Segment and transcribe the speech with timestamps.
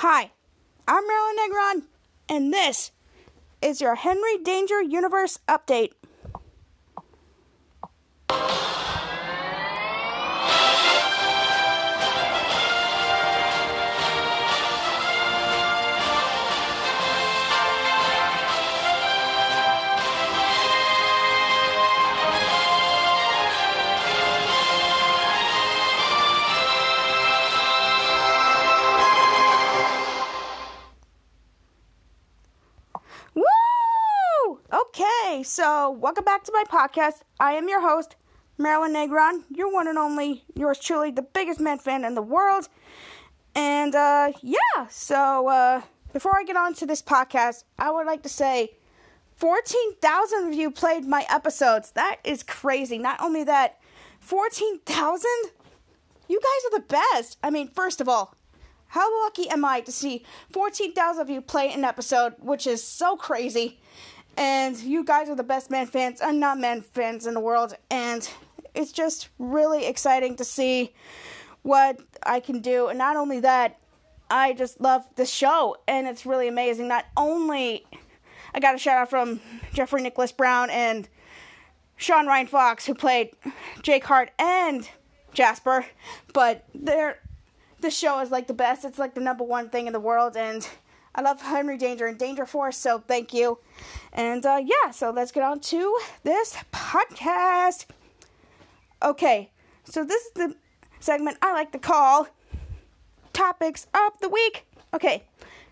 [0.00, 0.30] Hi,
[0.86, 1.82] I'm Marilyn Negron,
[2.28, 2.90] and this
[3.62, 5.92] is your Henry Danger Universe update.
[36.16, 37.20] Welcome back to my podcast.
[37.38, 38.16] I am your host,
[38.56, 42.70] Marilyn Negron, your one and only, yours truly, the biggest man fan in the world.
[43.54, 45.82] And uh, yeah, so uh,
[46.14, 48.78] before I get on to this podcast, I would like to say
[49.34, 51.90] 14,000 of you played my episodes.
[51.90, 52.96] That is crazy.
[52.96, 53.78] Not only that,
[54.20, 55.28] 14,000?
[56.28, 57.36] You guys are the best.
[57.42, 58.34] I mean, first of all,
[58.88, 63.16] how lucky am I to see 14,000 of you play an episode, which is so
[63.16, 63.80] crazy.
[64.36, 67.74] And you guys are the best man fans and not man fans in the world.
[67.90, 68.28] And
[68.74, 70.92] it's just really exciting to see
[71.62, 72.88] what I can do.
[72.88, 73.78] And not only that,
[74.30, 75.76] I just love the show.
[75.88, 76.88] And it's really amazing.
[76.88, 77.86] Not only
[78.54, 79.40] I got a shout out from
[79.74, 81.08] Jeffrey Nicholas Brown and
[81.96, 83.30] Sean Ryan Fox, who played
[83.82, 84.88] Jake Hart and
[85.32, 85.86] Jasper,
[86.32, 87.20] but they're
[87.80, 88.84] this show is like the best.
[88.84, 90.66] It's like the number one thing in the world, and
[91.16, 93.58] I love Henry Danger and Danger Force, so thank you.
[94.12, 97.86] And uh, yeah, so let's get on to this podcast.
[99.02, 99.50] Okay,
[99.84, 100.56] so this is the
[101.00, 102.28] segment I like to call
[103.32, 104.66] Topics of the Week.
[104.92, 105.24] Okay,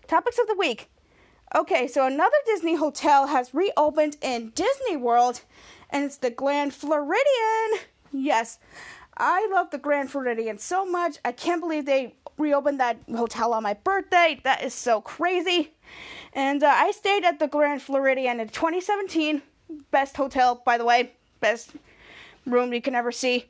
[0.07, 0.89] Topics of the Week.
[1.55, 5.41] Okay, so another Disney hotel has reopened in Disney World,
[5.91, 7.85] and it's the Grand Floridian.
[8.11, 8.57] Yes,
[9.15, 11.17] I love the Grand Floridian so much.
[11.23, 14.39] I can't believe they reopened that hotel on my birthday.
[14.43, 15.73] That is so crazy.
[16.33, 19.41] And uh, I stayed at the Grand Floridian in 2017.
[19.91, 21.13] Best hotel, by the way.
[21.39, 21.71] Best
[22.45, 23.45] room you can ever see.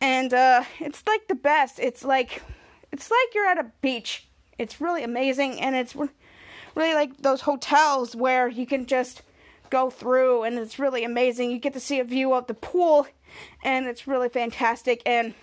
[0.00, 1.78] And uh, it's like the best.
[1.78, 2.42] It's like
[2.92, 4.28] it's like you're at a beach.
[4.58, 9.22] It's really amazing, and it's really like those hotels where you can just
[9.70, 11.50] go through, and it's really amazing.
[11.50, 13.06] You get to see a view of the pool
[13.62, 15.02] and it's really fantastic.
[15.06, 15.34] And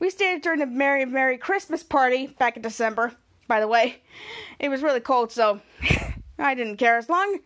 [0.00, 3.12] we stayed during the Merry Merry Christmas party back in December.
[3.46, 4.02] By the way,
[4.58, 5.60] it was really cold, so
[6.38, 6.96] I didn't care.
[6.96, 7.38] As long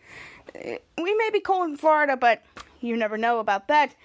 [0.55, 2.43] we may be cold in Florida, but
[2.81, 3.95] you never know about that.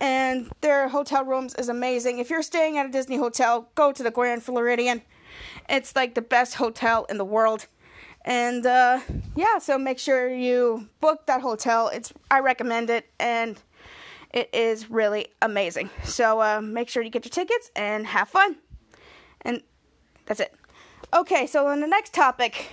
[0.00, 2.18] And their hotel rooms is amazing.
[2.18, 5.02] If you're staying at a Disney hotel, go to the Grand Floridian.
[5.68, 7.66] It's like the best hotel in the world.
[8.24, 9.00] And uh,
[9.36, 11.88] yeah, so make sure you book that hotel.
[11.88, 13.60] It's I recommend it and
[14.34, 15.88] it is really amazing.
[16.02, 18.56] So uh, make sure you get your tickets and have fun.
[19.42, 19.62] And
[20.26, 20.52] that's it.
[21.14, 22.66] Okay, so on the next topic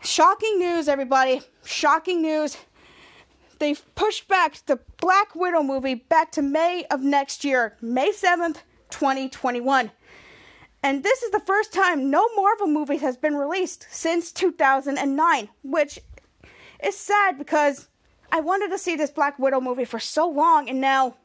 [0.00, 1.42] shocking news, everybody.
[1.64, 2.56] Shocking news.
[3.58, 8.58] They've pushed back the Black Widow movie back to May of next year, May 7th,
[8.90, 9.90] 2021.
[10.82, 15.98] And this is the first time no Marvel movie has been released since 2009, which
[16.82, 17.88] is sad because
[18.32, 21.16] I wanted to see this Black Widow movie for so long, and now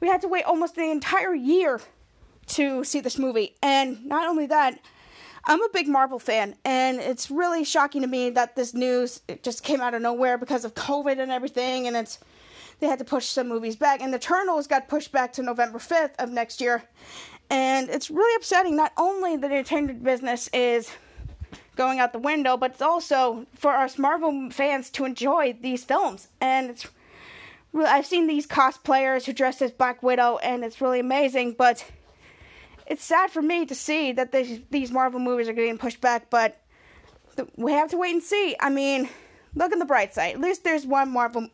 [0.00, 1.80] we had to wait almost the entire year
[2.48, 3.56] to see this movie.
[3.62, 4.78] And not only that,
[5.46, 9.62] I'm a big Marvel fan, and it's really shocking to me that this news just
[9.62, 12.18] came out of nowhere because of COVID and everything, and it's
[12.80, 14.00] they had to push some movies back.
[14.00, 16.84] And the Eternals got pushed back to November 5th of next year,
[17.48, 18.76] and it's really upsetting.
[18.76, 20.90] Not only the entertainment business is
[21.78, 26.28] going out the window, but it's also for us Marvel fans to enjoy these films.
[26.40, 26.86] And it's
[27.74, 31.54] I've seen these cosplayers who dress as Black Widow, and it's really amazing.
[31.56, 31.88] But
[32.86, 36.28] it's sad for me to see that these these Marvel movies are getting pushed back.
[36.28, 36.60] But
[37.56, 38.56] we have to wait and see.
[38.60, 39.08] I mean,
[39.54, 40.34] look on the bright side.
[40.34, 41.48] At least there's one Marvel.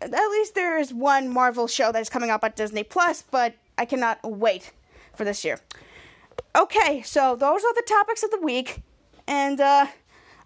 [0.00, 3.22] At least there is one Marvel show that is coming up at Disney Plus.
[3.22, 4.70] But I cannot wait
[5.14, 5.58] for this year.
[6.54, 8.82] Okay, so those are the topics of the week.
[9.26, 9.86] And uh,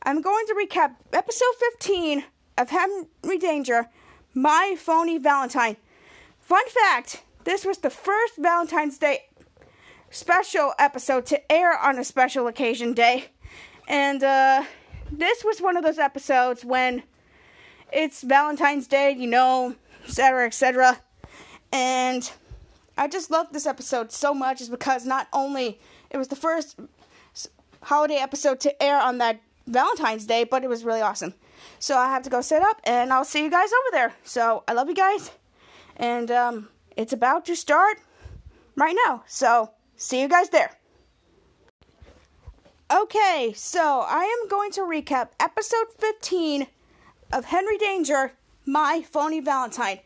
[0.02, 2.24] I'm going to recap episode 15
[2.56, 3.88] of Henry Danger,
[4.34, 5.76] My Phony Valentine.
[6.38, 9.24] Fun fact this was the first Valentine's Day
[10.10, 13.26] special episode to air on a special occasion day.
[13.88, 14.64] And uh,
[15.10, 17.02] this was one of those episodes when
[17.92, 19.74] it's Valentine's Day, you know,
[20.04, 21.00] etc., etc.
[21.72, 22.30] And
[22.96, 25.80] I just love this episode so much, is because not only
[26.10, 26.78] it was the first
[27.82, 31.34] holiday episode to air on that Valentine's Day, but it was really awesome.
[31.78, 34.14] So I have to go set up, and I'll see you guys over there.
[34.24, 35.30] So I love you guys,
[35.96, 37.98] and um, it's about to start
[38.76, 39.22] right now.
[39.26, 40.76] So see you guys there.
[42.92, 46.66] Okay, so I am going to recap episode 15
[47.32, 48.32] of Henry Danger,
[48.66, 50.00] My Phony Valentine.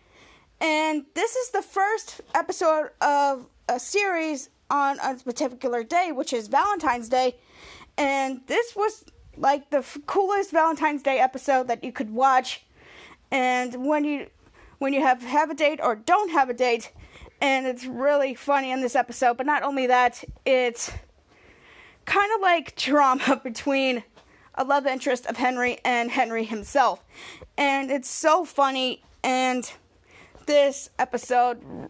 [0.60, 6.48] And this is the first episode of a series on a particular day, which is
[6.48, 7.36] Valentine's Day.
[7.96, 9.04] And this was
[9.36, 12.64] like the f- coolest Valentine's Day episode that you could watch.
[13.30, 14.28] And when you
[14.78, 16.92] when you have have a date or don't have a date,
[17.40, 19.36] and it's really funny in this episode.
[19.36, 20.90] But not only that, it's
[22.04, 24.04] kind of like drama between
[24.54, 27.04] a love interest of Henry and Henry himself.
[27.56, 29.70] And it's so funny and
[30.46, 31.88] this episode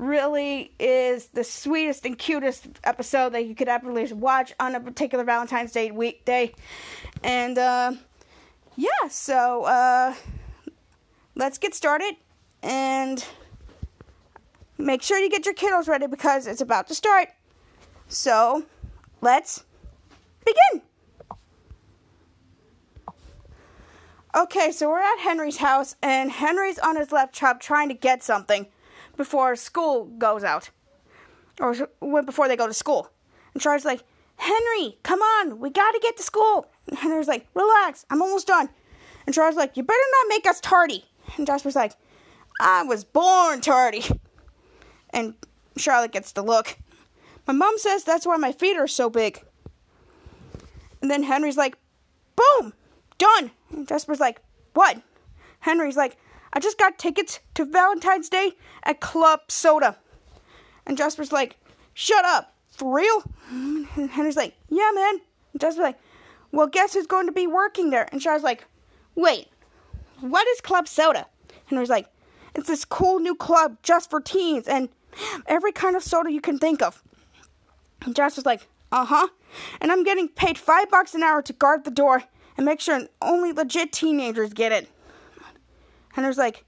[0.00, 5.24] really is the sweetest and cutest episode that you could ever watch on a particular
[5.24, 6.52] Valentine's Day weekday.
[7.22, 7.92] And uh,
[8.76, 10.14] yeah, so uh,
[11.34, 12.14] let's get started
[12.62, 13.24] and
[14.78, 17.28] make sure you get your kiddos ready because it's about to start.
[18.08, 18.64] So
[19.20, 19.64] let's
[20.44, 20.82] begin.
[24.34, 28.66] Okay, so we're at Henry's house, and Henry's on his laptop trying to get something
[29.20, 30.70] before school goes out,
[31.60, 31.74] or
[32.22, 33.10] before they go to school.
[33.52, 34.02] And Charlie's like,
[34.36, 36.66] Henry, come on, we gotta get to school.
[36.88, 38.70] And Henry's like, relax, I'm almost done.
[39.26, 41.04] And Charlie's like, you better not make us tardy.
[41.36, 41.92] And Jasper's like,
[42.62, 44.04] I was born tardy.
[45.12, 45.34] And
[45.76, 46.78] Charlotte gets the look.
[47.46, 49.44] My mom says that's why my feet are so big.
[51.02, 51.76] And then Henry's like,
[52.36, 52.72] boom,
[53.18, 53.50] done.
[53.70, 54.40] And Jasper's like,
[54.72, 55.02] what?
[55.58, 56.16] Henry's like,
[56.52, 58.52] I just got tickets to Valentine's Day
[58.82, 59.96] at Club Soda.
[60.86, 61.56] And Jasper's like,
[61.94, 63.22] shut up, for real?
[63.50, 65.20] And Henry's like, yeah, man.
[65.52, 65.98] And Jasper's like,
[66.52, 68.08] well, guess who's going to be working there?
[68.10, 68.64] And Char's like,
[69.14, 69.48] wait,
[70.20, 71.26] what is Club Soda?
[71.66, 72.06] Henry's like,
[72.54, 74.88] it's this cool new club just for teens and
[75.46, 77.02] every kind of soda you can think of.
[78.02, 79.28] And Jasper's like, uh huh.
[79.80, 82.24] And I'm getting paid five bucks an hour to guard the door
[82.56, 84.88] and make sure only legit teenagers get it.
[86.12, 86.64] Henry's like,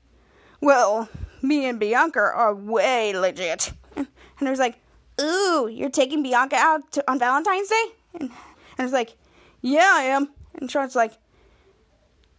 [0.60, 1.08] well,
[1.42, 3.72] me and Bianca are way legit.
[3.96, 4.06] And
[4.36, 4.78] Henry's like,
[5.20, 7.84] ooh, you're taking Bianca out to, on Valentine's Day?
[8.14, 8.30] And
[8.76, 9.16] Henry's like,
[9.60, 10.30] yeah, I am.
[10.54, 11.12] And Sean's like,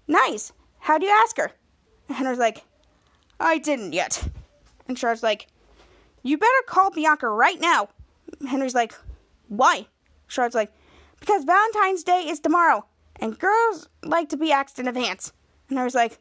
[0.07, 0.53] nice.
[0.79, 1.51] How do you ask her?
[2.07, 2.63] And Henry's like,
[3.39, 4.27] I didn't yet.
[4.87, 5.47] And Char's like,
[6.21, 7.89] you better call Bianca right now.
[8.47, 8.93] Henry's like,
[9.47, 9.87] why?
[10.27, 10.71] Charlotte's like,
[11.19, 12.85] because Valentine's Day is tomorrow,
[13.17, 15.31] and girls like to be asked in advance.
[15.69, 16.19] And I was like,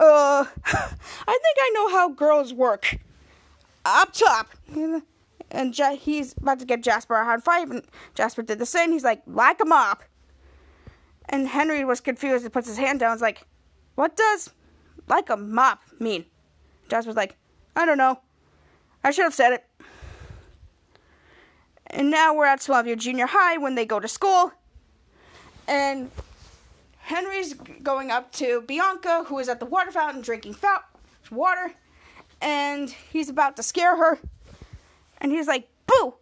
[0.00, 2.98] uh, I think I know how girls work.
[3.84, 4.48] Up top.
[5.52, 7.82] And he's about to get Jasper a high five, and
[8.14, 8.92] Jasper did the same.
[8.92, 10.04] He's like, like a mop.
[11.28, 13.14] And Henry was confused and puts his hand down.
[13.14, 13.46] He's like,
[13.94, 14.50] what does
[15.08, 16.24] like a mop mean?
[16.88, 17.36] Jasper's like,
[17.76, 18.20] I don't know.
[19.04, 19.64] I should have said it.
[21.86, 24.52] And now we're at Swellview Junior High when they go to school.
[25.66, 26.10] And
[27.10, 30.54] Henry's going up to Bianca, who is at the water fountain drinking
[31.28, 31.74] water.
[32.40, 34.20] And he's about to scare her.
[35.18, 36.14] And he's like, boo!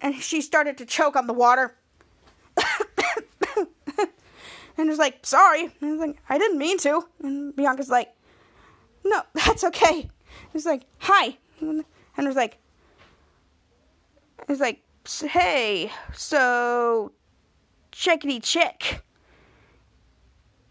[0.00, 1.74] And, she started to choke on the water.
[3.56, 5.62] and he's like, sorry.
[5.62, 7.02] And he's like, I didn't mean to.
[7.24, 8.14] And Bianca's like,
[9.04, 10.08] no, that's okay.
[10.52, 11.38] He's like, hi.
[11.60, 11.84] And
[12.16, 12.58] he's like,
[14.46, 14.84] he's like,
[15.28, 17.10] hey, so
[17.90, 19.02] checkity check.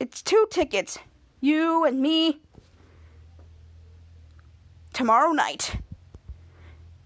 [0.06, 1.00] It's two tickets,
[1.42, 2.40] you and me,
[4.94, 5.78] tomorrow night.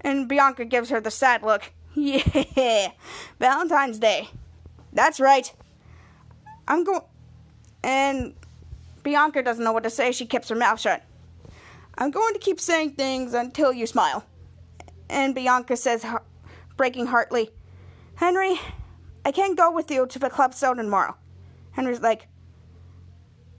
[0.02, 1.72] And Bianca gives her the sad look.
[1.96, 2.92] Yeah,
[3.40, 4.28] Valentine's Day.
[4.92, 5.50] That's right.
[6.68, 7.00] I'm going.
[7.84, 8.36] And
[9.02, 10.12] Bianca doesn't know what to say.
[10.12, 11.02] She keeps her mouth shut.
[11.98, 14.26] I'm going to keep saying things until you smile.
[15.10, 16.06] And Bianca says,
[16.76, 17.52] breaking heartily,
[18.16, 18.60] Henry,
[19.24, 21.16] I can't go with you to the club soda tomorrow.
[21.72, 22.28] Henry's like,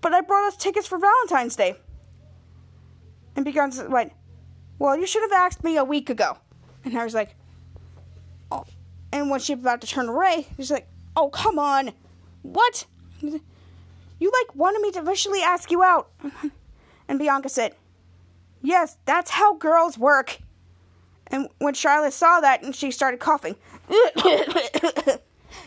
[0.01, 1.77] but I brought us tickets for Valentine's Day.
[3.37, 4.13] And Bianca's like,
[4.79, 6.39] well, you should have asked me a week ago.
[6.85, 7.37] And I was like,
[8.51, 8.65] oh.
[9.13, 11.93] And when she's about to turn away, she's like, oh, come on.
[12.43, 12.87] What?
[13.23, 16.11] You like wanted me to officially ask you out.
[17.09, 17.75] And Bianca said,
[18.63, 20.39] yes, that's how girls work.
[21.27, 23.57] And when Charlotte saw that, and she started coughing,
[24.25, 25.21] and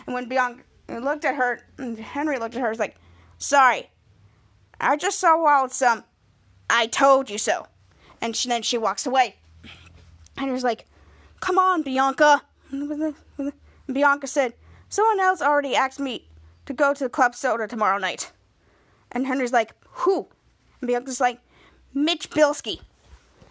[0.06, 2.96] when Bianca looked at her, and Henry looked at her, was like,
[3.38, 3.90] "Sorry,
[4.84, 6.00] I just saw wild some.
[6.00, 6.04] Um,
[6.70, 7.68] I told you so."
[8.22, 9.36] And she, then she walks away.
[10.38, 10.86] And Henry's like,
[11.40, 12.44] "Come on, Bianca."
[13.92, 14.54] Bianca said,
[14.90, 16.28] "Someone else already asked me
[16.66, 18.32] to go to the club soda tomorrow night."
[19.12, 19.74] And Henry's like,
[20.04, 20.28] "Who?"
[20.82, 21.40] And Bianca's like,
[21.94, 22.80] "Mitch Bilski."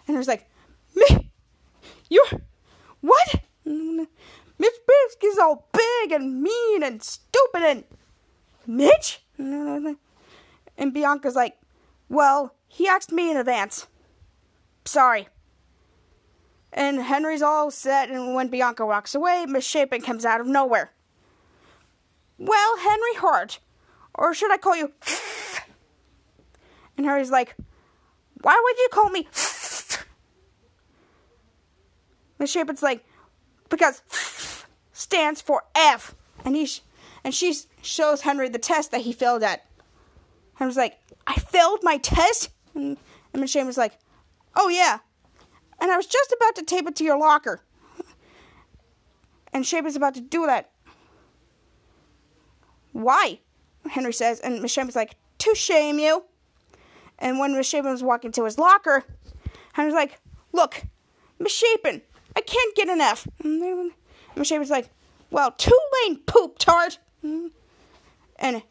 [0.07, 0.49] And Henry's like,
[0.95, 1.31] "Me."
[2.09, 2.41] You're.
[3.01, 3.41] What?
[3.65, 7.83] Mitch Bilski's all big and mean and stupid and
[8.67, 9.21] Mitch?
[10.77, 11.57] And Bianca's like,
[12.09, 13.87] well, he asked me in advance.
[14.85, 15.27] Sorry.
[16.71, 20.91] And Henry's all set, and when Bianca walks away, Miss Misshapen comes out of nowhere.
[22.39, 23.59] Well, Henry Hart,
[24.15, 24.91] or should I call you?
[26.95, 27.55] And Henry's like,
[28.41, 29.27] why would you call me?
[29.33, 29.97] Miss
[32.39, 33.03] Misshapen's like,
[33.69, 34.01] because
[34.93, 36.13] stands for F.
[36.45, 36.81] And he sh-
[37.23, 39.65] and she shows Henry the test that he failed at.
[40.55, 42.49] Henry's like, I failed my test?
[42.75, 42.97] And,
[43.33, 43.97] and Miss Shapen's like,
[44.55, 44.99] oh yeah.
[45.79, 47.61] And I was just about to tape it to your locker.
[49.51, 50.71] And Shapen's about to do that.
[52.91, 53.39] Why?
[53.89, 56.23] Henry says, and Miss Shapen's like, to shame you.
[57.19, 59.03] And when Miss Shapen was walking to his locker,
[59.73, 60.19] Henry's like,
[60.51, 60.83] look,
[61.39, 62.01] Miss Shapen,
[62.35, 63.27] I can't get an F.
[63.43, 63.91] And
[64.35, 64.89] Miss Shapen's like,
[65.29, 66.99] well, too late, poop tart.
[67.21, 68.63] And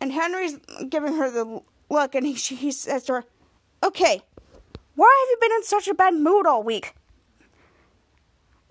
[0.00, 3.24] and Henry's giving her the look, and he he says to her,
[3.82, 4.22] "Okay,
[4.94, 6.94] why have you been in such a bad mood all week?"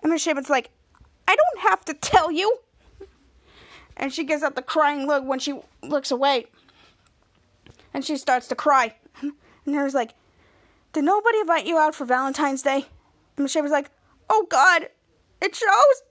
[0.02, 0.72] And Miss Shapen's like,
[1.28, 2.60] "I don't have to tell you."
[3.98, 6.48] And she gives out the crying look when she looks away,
[7.94, 8.96] and she starts to cry.
[9.22, 10.16] And Henry's like,
[10.94, 12.88] "Did nobody invite you out for Valentine's Day?"
[13.36, 13.92] And Miss Shapen's like,
[14.30, 14.90] "Oh God,
[15.42, 16.04] it shows."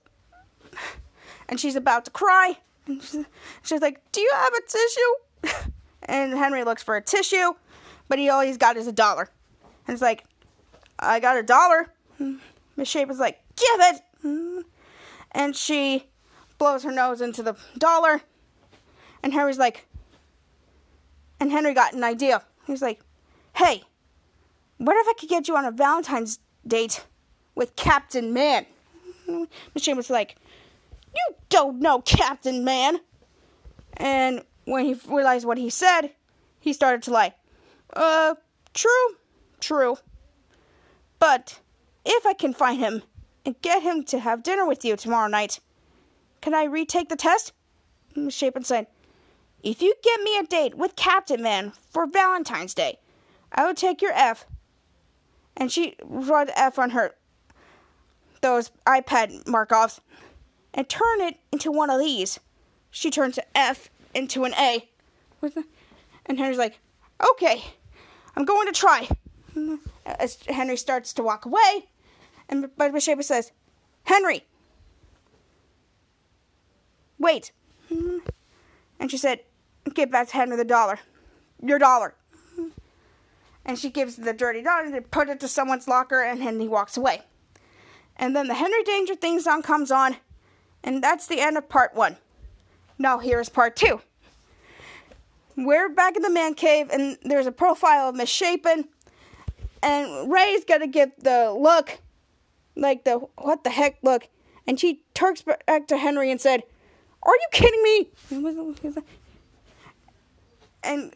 [1.49, 2.59] and she's about to cry.
[3.63, 5.71] She's, like, "Do you have a tissue?"
[6.05, 7.53] and Henry looks for a tissue,
[8.09, 9.29] but he all he's got is a dollar.
[9.87, 10.25] And it's like,
[10.99, 11.93] "I got a dollar."
[12.77, 14.65] Miss Shape is like, "Give it!"
[15.33, 16.07] And she
[16.59, 18.23] blows her nose into the dollar.
[19.23, 19.87] And Henry's like,
[21.41, 22.43] and Henry got an idea.
[22.67, 23.01] He's like,
[23.57, 23.83] "Hey,
[24.79, 27.05] what if I could get you on a Valentine's date
[27.55, 28.67] with Captain Man?"
[29.75, 30.37] Miss Shape was like,
[31.19, 33.01] you don't know Captain Man.
[33.97, 36.11] And when he realized what he said,
[36.61, 37.35] he started to lie.
[37.93, 38.35] Uh,
[38.75, 39.17] true,
[39.61, 39.97] true.
[41.19, 41.61] But
[42.05, 43.03] if I can find him
[43.45, 45.61] and get him to have dinner with you tomorrow night,
[46.41, 47.53] can I retake the test?
[48.29, 48.87] Shapen said,
[49.63, 52.99] If you get me a date with Captain Man for Valentine's Day,
[53.53, 54.47] I will take your F.
[55.57, 57.15] And she wrote F on her
[58.41, 60.01] those iPad mark-offs
[60.79, 62.39] and turn it into one of these.
[62.93, 64.89] She turns an F into an A.
[66.25, 66.79] And Henry's like,
[67.33, 67.65] okay,
[68.37, 69.09] I'm going to try.
[70.07, 71.89] As Henry starts to walk away,
[72.49, 73.51] and but Miss Shapen says,
[74.05, 74.45] Henry,
[77.19, 77.51] wait.
[77.91, 79.41] And she said,
[79.95, 81.01] give to Henry the dollar.
[81.61, 82.15] Your dollar.
[83.65, 86.97] And she gives the dirty dollar and put it to someone's locker, and Henry walks
[86.97, 87.23] away.
[88.17, 90.19] And then the Henry Danger theme song comes on,
[90.83, 92.17] and that's the end of part one.
[92.99, 94.01] Now, here's part two.
[95.57, 98.89] We're back in the man cave, and there's a profile of Miss Shapen,
[99.83, 102.01] and Ray's gonna give the look,
[102.77, 104.29] like the what the heck look,
[104.67, 106.63] and she turns back to Henry and said,
[107.23, 108.09] "Are you kidding me?"
[110.83, 111.15] And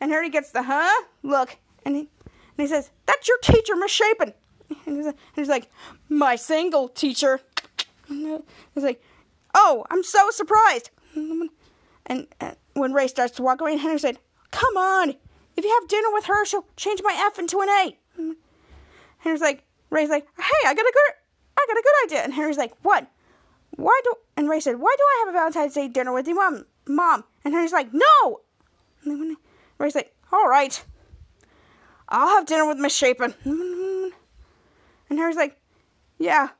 [0.00, 2.08] and Henry gets the huh look, and he, and
[2.56, 4.34] he says, "That's your teacher, Miss Shapen."
[4.86, 5.70] And he's like,
[6.08, 7.40] "My single teacher."
[8.08, 9.02] He's like,
[9.54, 14.18] "Oh, I'm so surprised." And uh, when Ray starts to walk away, Henry said,
[14.50, 15.14] "Come on,
[15.56, 17.96] if you have dinner with her, she'll change my F into an A."
[19.18, 21.14] Henry's like, Ray's like, "Hey, I got a good,
[21.56, 23.06] I got a good idea." And Henry's like, "What?
[23.70, 26.36] Why do?" And Ray said, "Why do I have a Valentine's Day dinner with your
[26.36, 28.40] mom, mom?" And Henry's like, "No."
[29.04, 29.36] And
[29.78, 30.82] Ray's like, "All right,
[32.08, 33.34] I'll have dinner with Miss Shapen.
[33.44, 35.58] And Harry's like,
[36.18, 36.50] "Yeah."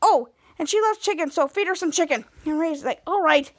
[0.00, 2.24] Oh, and she loves chicken, so feed her some chicken.
[2.44, 3.50] And Ray's like, all right.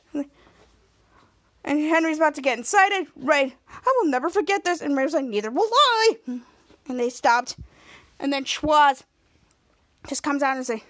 [1.63, 3.07] And Henry's about to get excited.
[3.15, 4.81] Ray, I will never forget this.
[4.81, 6.17] And Ray's like, neither will I.
[6.87, 7.57] And they stopped.
[8.19, 9.03] And then Schwoz
[10.07, 10.83] just comes out and say,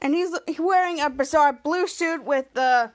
[0.00, 2.92] and he's wearing a bizarre blue suit with the,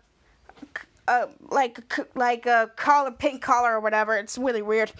[1.07, 1.79] uh, like,
[2.15, 4.15] like a collar, pink collar or whatever.
[4.15, 4.91] It's really weird.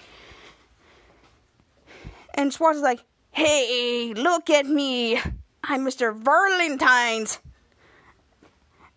[2.34, 5.20] And Schwoz is like, hey, look at me.
[5.63, 6.13] I'm Mr.
[6.15, 7.39] Valentine's.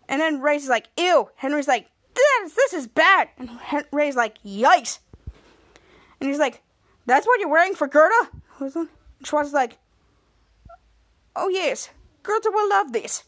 [0.09, 1.29] And then Ray's like, ew.
[1.35, 3.29] Henry's like, this, this is bad.
[3.37, 3.49] And
[3.91, 4.99] Ray's like, yikes.
[6.19, 6.61] And he's like,
[7.05, 8.29] that's what you're wearing for Gerda?
[8.59, 8.89] And
[9.23, 9.77] Schwoz is like,
[11.35, 11.89] oh yes,
[12.23, 13.23] Gerda will love this.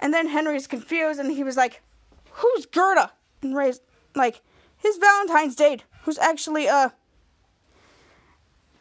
[0.00, 1.82] And then Henry's confused and he was like,
[2.30, 3.12] who's Gerda?
[3.42, 3.80] And Ray's
[4.14, 4.40] like,
[4.78, 6.90] his Valentine's date, who's actually, uh,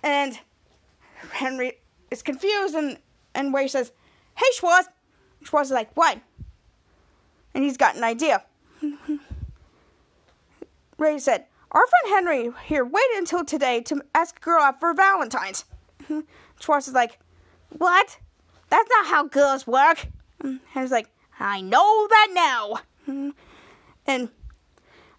[0.03, 0.39] and
[1.31, 1.79] Henry
[2.15, 2.97] is confused and
[3.33, 3.91] and Ray says,
[4.35, 4.85] "Hey, Schwoz."
[5.43, 6.19] Schwoz is like, "What?"
[7.53, 8.43] And he's got an idea.
[10.97, 14.93] Ray said, "Our friend Henry here waited until today to ask a girl out for
[14.93, 15.65] Valentine's."
[16.59, 17.19] Schwoz is like,
[17.69, 18.17] "What?
[18.69, 20.07] That's not how girls work."
[20.73, 23.33] Henry's like, "I know that now."
[24.07, 24.29] And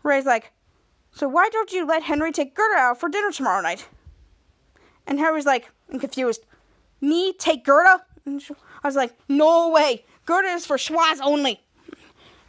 [0.03, 0.53] Ray's like,
[1.13, 3.87] "So why don't you let Henry take Gerda out for dinner tomorrow night?"
[5.07, 6.45] And Henry's like, I'm confused.
[7.07, 8.03] Me take Gerda?
[8.27, 8.41] I
[8.89, 10.05] was like, no way.
[10.25, 11.61] Gerda is for Schwoz only.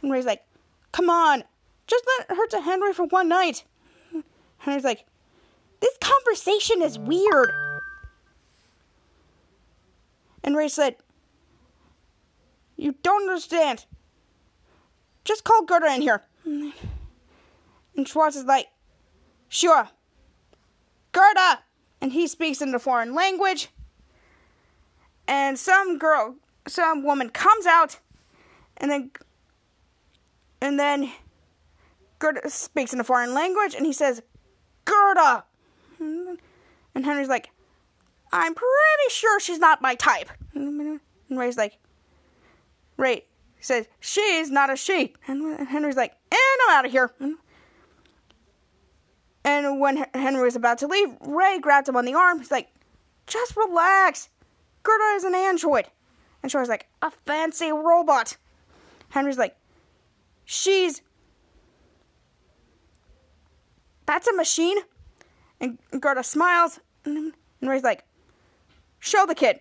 [0.02, 0.42] And Ray's like,
[0.90, 1.44] come on.
[1.86, 3.62] Just let her to Henry for one night.
[4.58, 5.06] Henry's like,
[5.80, 7.50] this conversation is weird.
[10.42, 10.96] And Ray said,
[12.76, 13.86] you don't understand.
[15.24, 16.24] Just call Gerda in here.
[16.44, 16.72] And
[17.96, 18.66] Schwoz is like,
[19.48, 19.88] sure.
[21.12, 21.60] Gerda!
[22.00, 23.68] and he speaks in a foreign language.
[25.28, 28.00] And some girl, some woman comes out,
[28.78, 29.10] and then,
[30.60, 31.12] and then,
[32.18, 34.22] Gerda speaks in a foreign language, and he says,
[34.86, 35.44] "Gerda,"
[36.00, 36.38] and
[37.04, 37.50] Henry's like,
[38.32, 41.78] "I'm pretty sure she's not my type." And Ray's like,
[42.96, 43.26] Ray
[43.60, 47.12] says, "She's not a she," and Henry's like, "And I'm out of here."
[49.44, 52.38] And when Henry was about to leave, Ray grabbed him on the arm.
[52.38, 52.68] He's like,
[53.26, 54.28] just relax.
[54.82, 55.86] Gerda is an android.
[56.42, 58.36] And Shor's like, a fancy robot.
[59.10, 59.56] Henry's like,
[60.44, 61.02] she's.
[64.06, 64.78] That's a machine.
[65.60, 66.80] And Gerda smiles.
[67.04, 68.04] And Ray's like,
[69.00, 69.60] show the kid.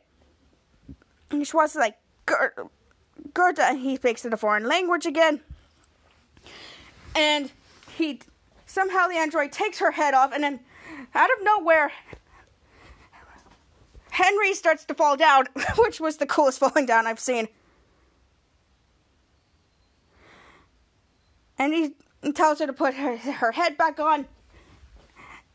[1.31, 3.63] And Schwoz is like, Gerda.
[3.63, 5.41] And he speaks in a foreign language again.
[7.15, 7.51] And
[7.97, 8.21] he
[8.67, 10.59] somehow the android takes her head off, and then
[11.15, 11.91] out of nowhere,
[14.17, 15.45] Henry starts to fall down,
[15.77, 17.47] which was the coolest falling down I've seen.
[21.59, 24.25] And he tells her to put her, her head back on.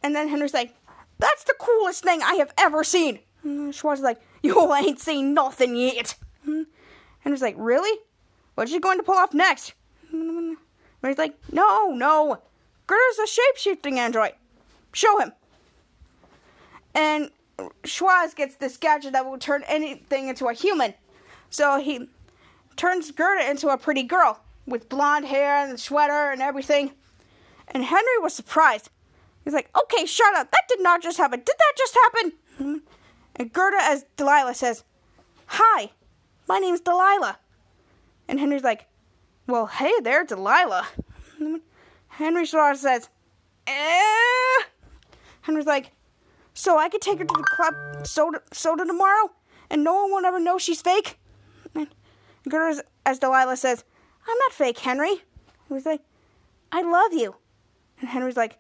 [0.01, 0.75] And then Henry's like,
[1.19, 3.19] That's the coolest thing I have ever seen.
[3.43, 6.15] And Schwoz is like, You ain't seen nothing yet.
[7.21, 7.99] Henry's like, Really?
[8.55, 9.75] What's she going to pull off next?
[10.13, 10.57] And
[11.05, 12.39] he's like, No, no.
[12.87, 14.35] Gerda's a shape-shifting android.
[14.93, 15.33] Show him.
[16.95, 17.31] And
[17.85, 20.95] Schwoz gets this gadget that will turn anything into a human.
[21.51, 22.09] So he
[22.77, 26.93] turns Gerda into a pretty girl with blonde hair and sweater and everything.
[27.69, 28.91] And Henry was surprised.
[29.45, 30.51] He's like, okay, shut up.
[30.51, 31.41] That did not just happen.
[31.41, 32.83] Did that just happen?
[33.35, 34.85] And Gerda, as Delilah, says,
[35.47, 35.91] Hi,
[36.47, 37.39] my name's Delilah.
[38.29, 38.89] And Henry's like,
[39.47, 40.87] Well, hey there, Delilah.
[42.09, 43.09] Henry Schwoz says,
[43.67, 44.63] eh.
[45.41, 45.93] Henry's like,
[46.63, 47.75] so I could take her to the club
[48.07, 49.33] soda, soda tomorrow,
[49.69, 51.19] and no one will ever know she's fake.
[51.75, 51.89] And
[52.49, 53.83] Gerda, as Delilah says,
[54.29, 55.25] I'm not fake, Henry.
[55.69, 56.03] He's like,
[56.71, 57.35] I love you.
[57.99, 58.59] And Henry's like,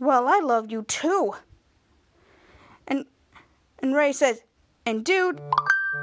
[0.00, 1.34] well, I love you too.
[2.88, 3.04] And
[3.78, 4.42] and Ray says,
[4.84, 5.40] and dude,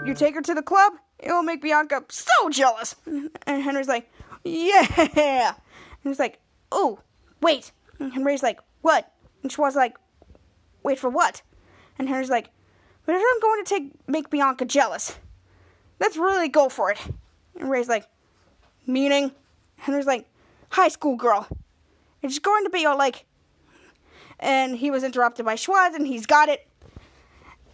[0.05, 2.95] you take her to the club, it will make Bianca so jealous.
[3.05, 4.09] And Henry's like,
[4.45, 5.55] yeah.
[5.57, 6.39] And he's like,
[6.71, 6.99] oh,
[7.41, 7.73] wait.
[7.99, 9.11] And Ray's like, what?
[9.43, 9.97] And she was like,
[10.83, 11.41] wait for what?
[11.97, 12.49] And Henry's like,
[13.05, 15.17] but if I'm going to take make Bianca jealous.
[15.99, 16.97] Let's really go for it.
[17.59, 18.07] And Ray's like,
[18.87, 19.31] meaning?
[19.77, 20.27] Henry's like,
[20.69, 21.47] high school girl.
[22.21, 23.25] It's going to be all like,
[24.39, 26.67] and he was interrupted by Schwoz, and he's got it.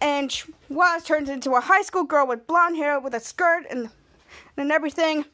[0.00, 3.90] And Schwoz turns into a high school girl with blonde hair, with a skirt and
[4.56, 5.24] and everything.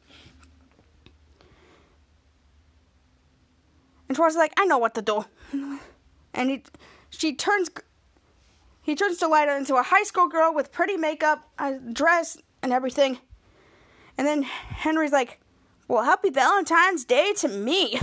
[4.07, 5.25] And Schwoz is like, I know what to do.
[6.33, 6.63] And he,
[7.17, 7.69] she turns,
[8.81, 13.19] he turns Delilah into a high school girl with pretty makeup, a dress, and everything.
[14.17, 15.39] And then Henry's like,
[15.87, 17.99] well, happy Valentine's Day to me.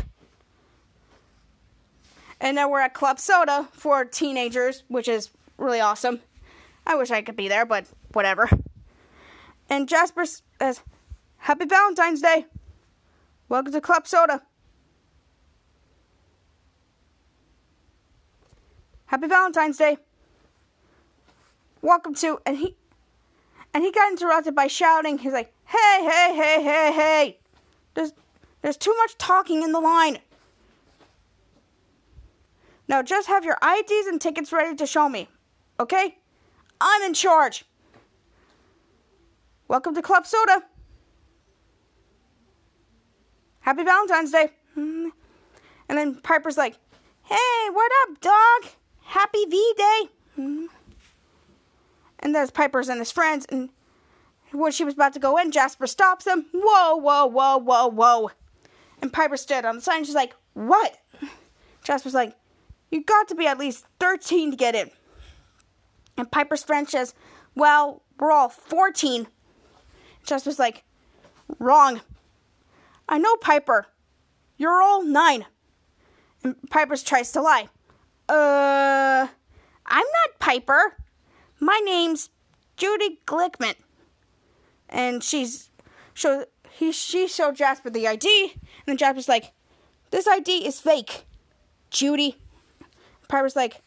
[2.41, 6.21] And then we're at Club Soda for teenagers, which is really awesome.
[6.87, 8.49] I wish I could be there, but whatever.
[9.71, 10.83] And Jasper says,
[11.39, 12.47] Happy Valentine's Day.
[13.49, 14.43] Welcome to Club Soda.
[19.13, 19.99] Happy Valentine's Day.
[21.83, 22.77] Welcome to and he
[23.75, 25.19] and he got interrupted by shouting.
[25.19, 27.39] He's like, "Hey, hey, hey, hey, hey!
[27.93, 28.15] There's
[28.63, 30.21] there's too much talking in the line.
[32.89, 35.29] Now just have your IDs and tickets ready to show me,
[35.79, 36.17] okay?
[36.81, 37.67] I'm in charge.
[39.69, 40.63] Welcome to Club Soda.
[43.61, 44.53] Happy Valentine's Day."
[45.89, 46.79] And then Piper's like,
[47.25, 48.73] "Hey, what up, dog?"
[49.13, 50.01] Happy V Day.
[50.39, 50.65] Mm-hmm.
[52.21, 53.69] And there's Piper's and his friends, and
[54.53, 56.47] when she was about to go in, Jasper stops them.
[56.53, 58.31] Whoa, whoa, whoa, whoa, whoa.
[59.03, 60.97] And Piper stood on the side and she's like, What?
[61.85, 62.37] Jasper's like,
[62.91, 64.91] You got to be at least 13 to get in.
[66.17, 67.15] And Piper's friend says,
[67.55, 69.27] Well, we're all 14.
[70.25, 70.85] Jasper's like,
[71.59, 72.01] Wrong.
[73.09, 73.89] I know, Piper.
[74.57, 75.45] You're all nine.
[76.43, 77.69] And Piper tries to lie.
[78.29, 79.27] Uh,
[79.87, 80.97] I'm not Piper.
[81.61, 82.31] My name's
[82.77, 83.75] Judy Glickman.
[84.89, 85.71] And she's
[86.15, 89.53] show he she showed Jasper the ID, and then Jasper's like,
[90.11, 91.27] This ID is fake.
[91.91, 92.37] Judy.
[93.29, 93.81] Piper's like,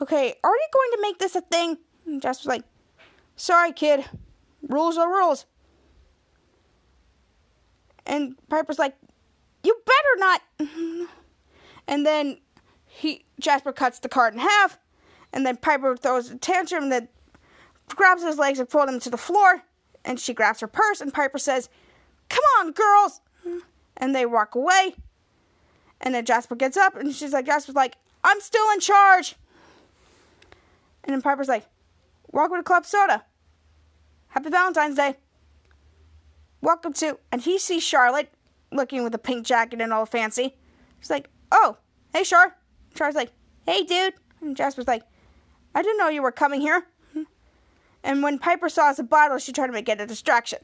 [0.00, 1.78] Okay, are you going to make this a thing?
[2.06, 2.64] And Jasper's like,
[3.36, 4.04] Sorry, kid.
[4.68, 5.46] Rules are rules.
[8.06, 8.96] And Piper's like,
[9.62, 11.08] You better not.
[11.88, 12.38] And then
[12.94, 14.78] he Jasper cuts the card in half,
[15.32, 17.08] and then Piper throws a tantrum then
[17.88, 19.62] grabs his legs and pulls him to the floor.
[20.04, 21.70] And she grabs her purse, and Piper says,
[22.28, 23.20] Come on, girls!
[23.96, 24.96] And they walk away.
[26.02, 29.36] And then Jasper gets up, and she's like, Jasper's like, I'm still in charge.
[31.04, 31.66] And then Piper's like,
[32.30, 33.24] Welcome to Club Soda.
[34.28, 35.16] Happy Valentine's Day.
[36.60, 37.18] Welcome to.
[37.30, 38.32] And he sees Charlotte
[38.70, 40.56] looking with a pink jacket and all fancy.
[40.98, 41.78] He's like, Oh,
[42.12, 42.56] hey, Char.
[42.94, 43.32] Char's like,
[43.66, 44.14] Hey, dude.
[44.40, 45.04] And Jasper's like,
[45.74, 46.86] I didn't know you were coming here.
[48.04, 50.58] And when Piper saw us a bottle, she tried to make it a distraction.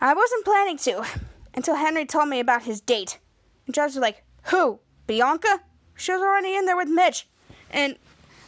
[0.00, 1.04] I wasn't planning to
[1.54, 3.18] until Henry told me about his date.
[3.66, 4.80] And Charles was like, Who?
[5.06, 5.60] Bianca?
[5.96, 7.26] She was already in there with Mitch.
[7.70, 7.96] And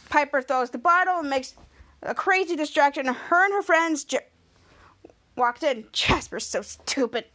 [0.09, 1.55] Piper throws the bottle and makes
[2.03, 3.07] a crazy distraction.
[3.07, 4.19] And her and her friends j-
[5.35, 5.85] walked in.
[5.91, 7.25] Jasper's so stupid.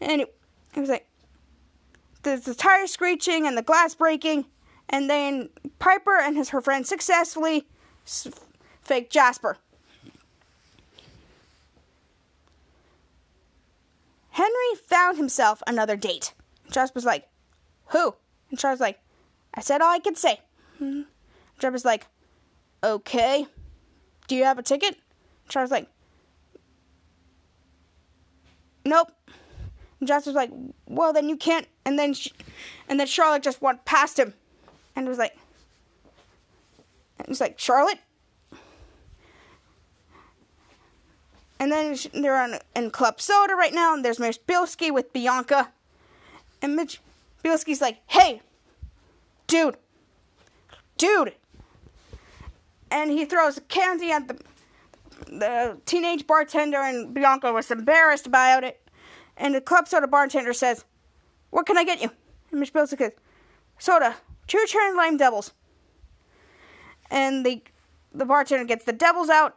[0.00, 0.36] And it,
[0.74, 1.08] it was like,
[2.22, 4.46] there's the tire screeching and the glass breaking.
[4.88, 7.66] And then Piper and his her friend successfully
[8.82, 9.58] fake Jasper.
[14.30, 16.32] Henry found himself another date.
[16.70, 17.28] Jasper's like,
[17.88, 18.14] Who?
[18.50, 19.00] And Charles like,
[19.52, 20.40] I said all I could say.
[20.78, 21.02] Hmm.
[21.58, 22.06] Jasper's like,
[22.82, 23.46] Okay.
[24.28, 24.96] Do you have a ticket?
[25.48, 25.88] Charles like,
[28.84, 29.10] Nope.
[29.98, 30.50] And Jasper's like,
[30.86, 31.66] Well, then you can't.
[31.88, 32.30] And then, she,
[32.86, 34.34] and then Charlotte just went past him,
[34.94, 35.34] and was like,
[37.18, 37.98] and he's like, Charlotte.
[41.58, 45.72] And then they're on in Club Soda right now, and there's Mitch Bilski with Bianca,
[46.60, 47.00] and Mitch
[47.42, 48.42] Bilski's like, "Hey,
[49.46, 49.78] dude,
[50.98, 51.32] dude,"
[52.90, 54.38] and he throws candy at the
[55.26, 58.78] the teenage bartender, and Bianca was embarrassed about it.
[59.38, 60.84] And the Club Soda bartender says,
[61.50, 62.10] "What can I get you?"
[62.50, 63.12] And Mitch Bilski says,
[63.78, 65.52] "Soda, two cherry lime devils."
[67.10, 67.62] And the
[68.12, 69.56] the bartender gets the devils out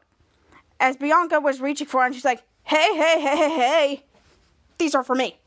[0.79, 4.05] as Bianca was reaching for it, and she's like, "Hey, hey, hey, hey, hey,
[4.77, 5.39] these are for me."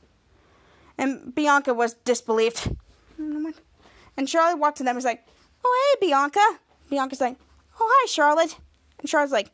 [0.96, 2.70] And Bianca was disbelieved.
[3.18, 5.26] And Charlotte walked to them and was like,
[5.64, 7.36] "Oh, hey, Bianca." Bianca's like,
[7.80, 8.56] "Oh, hi, Charlotte."
[8.98, 9.50] And Charlotte's like,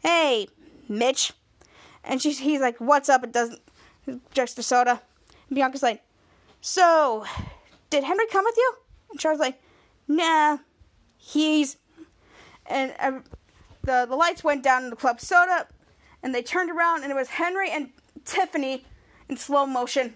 [0.00, 0.48] "Hey,
[0.88, 1.32] Mitch."
[2.04, 3.60] And she's he's like, "What's up?" It doesn't
[4.34, 5.00] just the soda.
[5.48, 6.02] And Bianca's like,
[6.62, 7.26] "So,
[7.90, 8.74] did Henry come with you?"
[9.10, 9.62] And Charlotte's like,
[10.08, 10.58] "Nah,
[11.16, 11.76] he's."
[12.64, 13.20] And uh,
[13.82, 15.66] the the lights went down in the club soda,
[16.22, 17.90] and they turned around, and it was Henry and
[18.24, 18.84] Tiffany
[19.28, 20.14] in slow motion.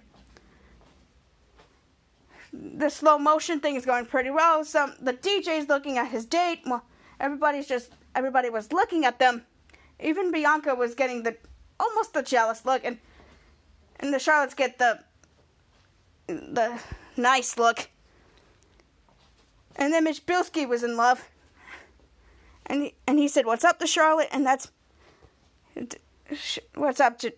[2.52, 4.64] The slow motion thing is going pretty well.
[4.64, 6.60] Some the DJ's looking at his date.
[6.64, 6.84] Well,
[7.18, 9.44] everybody's just everybody was looking at them.
[9.98, 11.36] Even Bianca was getting the
[11.80, 12.98] almost the jealous look, and
[13.98, 15.00] and the Charlottes get the
[16.26, 16.80] the
[17.16, 17.88] nice look.
[19.76, 21.28] And then Mitch Bilski was in love
[22.66, 24.70] and he, and he said, "What's up to Charlotte?" And that's
[26.74, 27.32] what's up to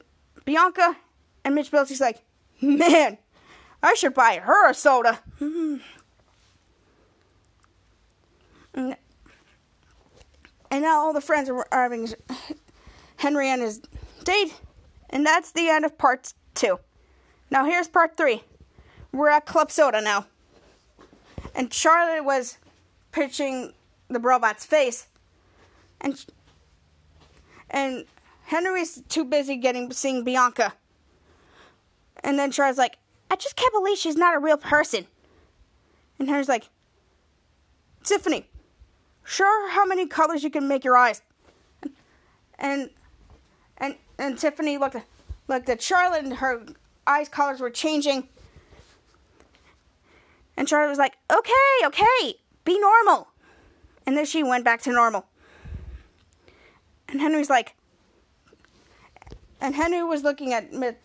[0.44, 0.96] Bianca.
[1.44, 2.22] And Mitch Bilski's like,
[2.60, 3.18] "Man,
[3.82, 5.76] I should buy her a soda." Hmm.
[8.74, 8.96] and,
[10.70, 12.08] and now all the friends are having
[13.16, 13.80] Henry and his
[14.24, 14.54] date,
[15.10, 16.78] and that's the end of part two.
[17.50, 18.42] Now here's part three.
[19.12, 20.26] We're at Club Soda now,
[21.54, 22.58] and Charlotte was
[23.12, 23.72] pitching
[24.08, 25.08] the robot's face
[26.00, 26.24] and
[27.70, 28.04] and
[28.44, 30.74] Henry's too busy getting seeing Bianca.
[32.24, 32.96] And then Char's like,
[33.30, 35.06] I just can't believe she's not a real person.
[36.18, 36.68] And Henry's like,
[38.02, 38.48] Tiffany,
[39.22, 41.22] sure how many colors you can make your eyes.
[42.58, 42.90] And
[43.76, 44.96] and and Tiffany looked
[45.46, 46.62] looked at Charlotte and her
[47.06, 48.28] eyes colors were changing.
[50.58, 51.52] And Charlotte was like, Okay,
[51.84, 53.28] okay, be normal.
[54.04, 55.26] And then she went back to normal.
[57.08, 57.76] And Henry's like,
[59.60, 60.96] and Henry was looking at Mitch,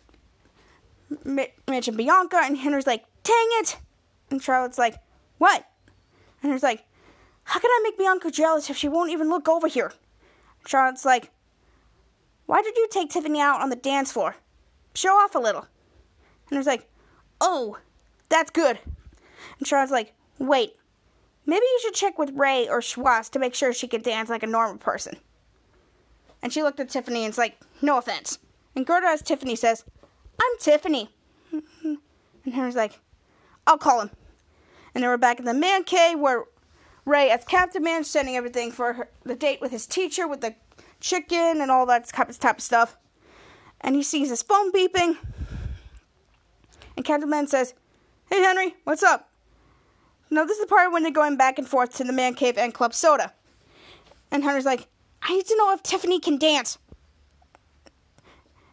[1.87, 3.77] and Bianca, and Henry's like, "Dang it!"
[4.29, 4.95] And Charlotte's like,
[5.37, 5.65] "What?"
[6.41, 6.85] And Henry's like,
[7.45, 9.93] "How can I make Bianca jealous if she won't even look over here?"
[10.65, 11.31] Charlotte's like,
[12.45, 14.35] "Why did you take Tiffany out on the dance floor?
[14.93, 16.89] Show off a little." And Henry's like,
[17.41, 17.77] "Oh,
[18.29, 18.79] that's good."
[19.59, 20.75] And Charlotte's like, "Wait,
[21.45, 24.43] maybe you should check with Ray or Schwoz to make sure she can dance like
[24.43, 25.17] a normal person."
[26.41, 28.39] And she looked at Tiffany and it's like, "No offense."
[28.75, 29.83] And Gerda, as Tiffany says,
[30.41, 31.09] I'm Tiffany.
[32.45, 32.99] And Henry's like,
[33.65, 34.09] I'll call him.
[34.93, 36.43] And then we're back in the man cave where
[37.05, 40.55] Ray, as Captain Man, sending everything for her, the date with his teacher with the
[40.99, 42.97] chicken and all that type of stuff.
[43.79, 45.17] And he sees his phone beeping.
[46.97, 47.73] And Captain Man says,
[48.29, 49.29] Hey, Henry, what's up?
[50.33, 52.57] Now, this is the part when they're going back and forth to the man cave
[52.57, 53.31] and Club Soda.
[54.31, 54.87] And Hunter's like,
[55.21, 56.79] I need to know if Tiffany can dance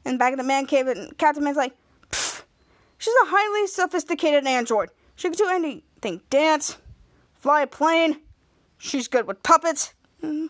[0.06, 1.76] and back in the man cave, and Captain Man's like,
[2.10, 4.88] she's a highly sophisticated android.
[5.16, 6.78] She can do anything dance,
[7.38, 8.20] fly a plane,
[8.78, 9.92] she's good with puppets.
[10.22, 10.46] Mm-hmm.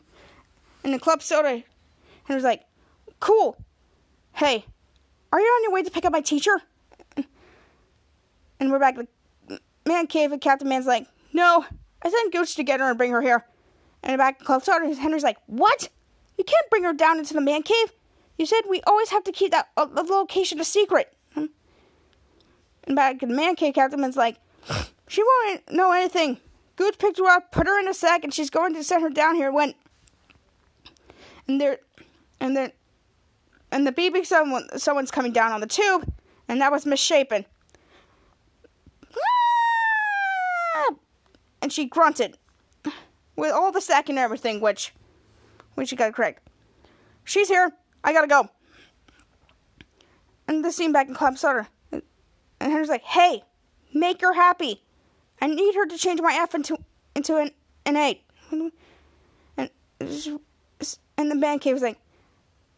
[0.84, 1.64] And the club soda,
[2.28, 2.62] was like,
[3.18, 3.56] cool.
[4.34, 4.64] Hey,
[5.32, 6.62] are you on your way to pick up my teacher?
[8.60, 9.08] And we're back the
[9.90, 11.64] man cave, and Captain Man's like, no,
[12.02, 13.44] I sent Gooch to get her and bring her here.
[14.02, 15.88] And back in Club Soda, Henry's like, what?
[16.38, 17.92] You can't bring her down into the man cave.
[18.38, 21.12] You said we always have to keep that uh, location a secret.
[22.84, 24.38] And back in the man cave, Captain Man's like,
[25.08, 26.38] she won't know anything.
[26.76, 29.10] Gooch picked her up, put her in a sack, and she's going to send her
[29.10, 29.74] down here when.
[31.46, 31.78] And there,
[32.40, 32.72] and then,
[33.70, 36.10] and the BB someone someone's coming down on the tube,
[36.48, 37.44] and that was Miss Shapen.
[41.62, 42.38] And she grunted,
[43.36, 44.92] with all the sack and everything, which,
[45.74, 46.48] which you got correct.
[47.24, 47.72] She's here.
[48.02, 48.48] I gotta go.
[50.48, 51.68] And the scene back in Club Soda.
[51.92, 52.02] And
[52.60, 53.42] Henry's like, hey,
[53.94, 54.82] make her happy.
[55.40, 56.76] I need her to change my F into
[57.14, 57.50] into an,
[57.86, 58.22] an 8.
[59.56, 59.70] And,
[61.16, 61.98] and the man cave was like,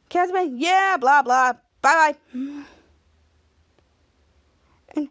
[0.08, 2.64] Captain, yeah, blah, blah, bye bye.
[4.94, 5.08] And,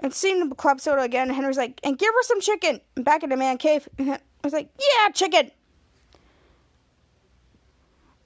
[0.00, 2.80] and seeing the club soda again, Henry's like, and give her some chicken.
[2.96, 5.50] And back in the man cave, I was like, yeah, chicken.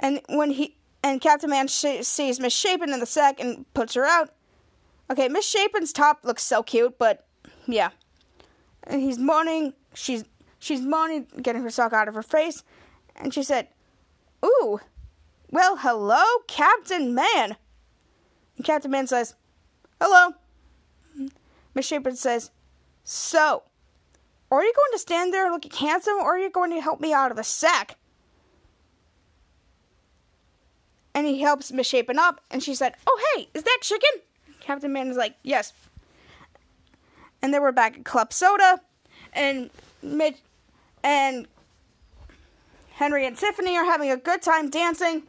[0.01, 3.95] And when he and Captain Man sh- sees Miss Shapen in the sack and puts
[3.95, 4.31] her out.
[5.11, 7.27] Okay, Miss Shapen's top looks so cute, but
[7.67, 7.91] yeah.
[8.85, 9.75] And he's moaning.
[9.95, 10.25] She's
[10.59, 12.65] she's moaning, getting her sock out of her face,
[13.17, 13.69] and she said,
[14.45, 14.81] "Ooh,
[15.51, 17.57] well, hello, Captain Man."
[18.57, 19.35] And Captain Man says,
[20.01, 20.35] "Hello."
[21.75, 22.51] Miss Shapen says,
[23.05, 23.63] "So,
[24.51, 27.13] are you going to stand there looking handsome, or are you going to help me
[27.13, 27.97] out of the sack?"
[31.15, 34.11] and he helps Miss Misshapen up, and she said, "Oh hey, is that chicken?"
[34.61, 35.73] Captain Man is like, "Yes."
[37.41, 38.81] And then we're back at Club Soda,
[39.33, 39.71] and
[40.03, 40.39] Mitch
[41.03, 41.47] and
[42.95, 45.25] Henry and Tiffany are having a good time dancing,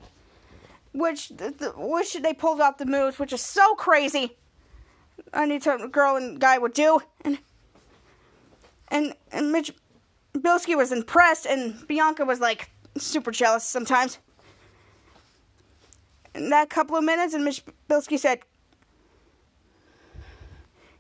[0.93, 1.31] which
[1.75, 4.37] which they pulled off the moves, which is so crazy.
[5.33, 7.39] I need a girl and guy would do, and
[8.89, 9.73] and and Mitch
[10.33, 14.19] Bilski was impressed, and Bianca was like super jealous sometimes
[16.35, 18.39] in that couple of minutes, and Mitch Bilski said,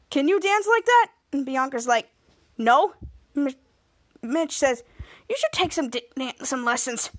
[0.09, 1.07] Can you dance like that?
[1.31, 2.09] And Bianca's like,
[2.57, 2.93] No.
[4.21, 4.83] Mitch says,
[5.29, 7.09] You should take some di- some lessons.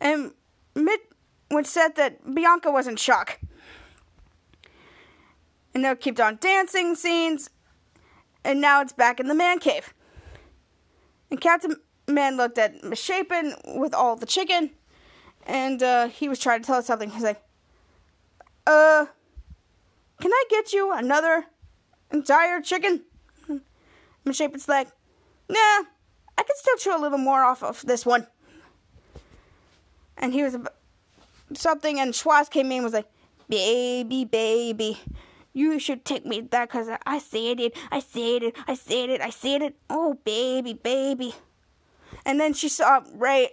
[0.00, 0.32] And
[0.74, 1.00] Mitch
[1.64, 3.38] said that Bianca was in shock.
[5.78, 7.50] And they'll keep on dancing scenes,
[8.42, 9.94] and now it's back in the man cave.
[11.30, 11.76] And Captain
[12.08, 14.70] Man looked at Miss Shapen with all the chicken
[15.46, 17.10] and uh, he was trying to tell us something.
[17.10, 17.40] He's like,
[18.66, 19.06] "Uh,
[20.20, 21.46] can I get you another
[22.10, 23.04] entire chicken?"
[24.24, 24.88] Miss Shapen's like,
[25.48, 28.26] "Nah, I can still chew a little more off of this one."
[30.16, 30.56] And he was
[31.54, 33.08] something, and Schwoz came in and was like,
[33.48, 34.98] "Baby, baby."
[35.52, 39.20] You should take me that because I said it, I said it, I said it,
[39.20, 39.76] I said it.
[39.90, 41.34] Oh, baby, baby.
[42.24, 43.50] And then she saw Ray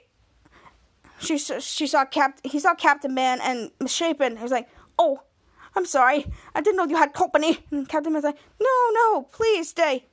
[1.20, 4.38] she she saw Cap he saw Captain Man and Miss Shapen.
[4.38, 4.68] He was like,
[5.00, 5.22] "Oh,
[5.76, 6.26] I'm sorry.
[6.54, 10.06] I didn't know you had company." And Captain Man's like, "No, no, please stay,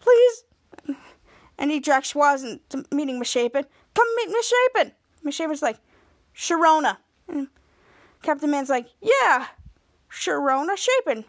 [0.00, 0.44] please."
[1.58, 3.64] And he dragged Schwoz into meeting Miss Shapen.
[3.94, 4.92] Come meet Miss Shapen.
[5.22, 5.78] Misshapen's like,
[6.34, 6.98] Sharona.
[7.28, 7.48] And
[8.22, 9.46] Captain Man's like, "Yeah,
[10.10, 11.24] Sharona Shapen."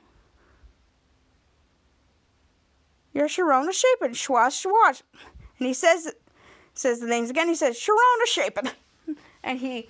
[3.14, 5.02] You're Sharona Shapen, Schwoz Schwoz.
[5.58, 6.14] And he says
[6.76, 7.48] says the names again.
[7.48, 8.70] He says Sharona Shapen
[9.44, 9.90] and he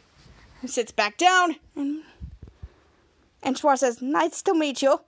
[0.65, 2.04] sits back down and
[3.43, 5.02] And says, Nice to meet you.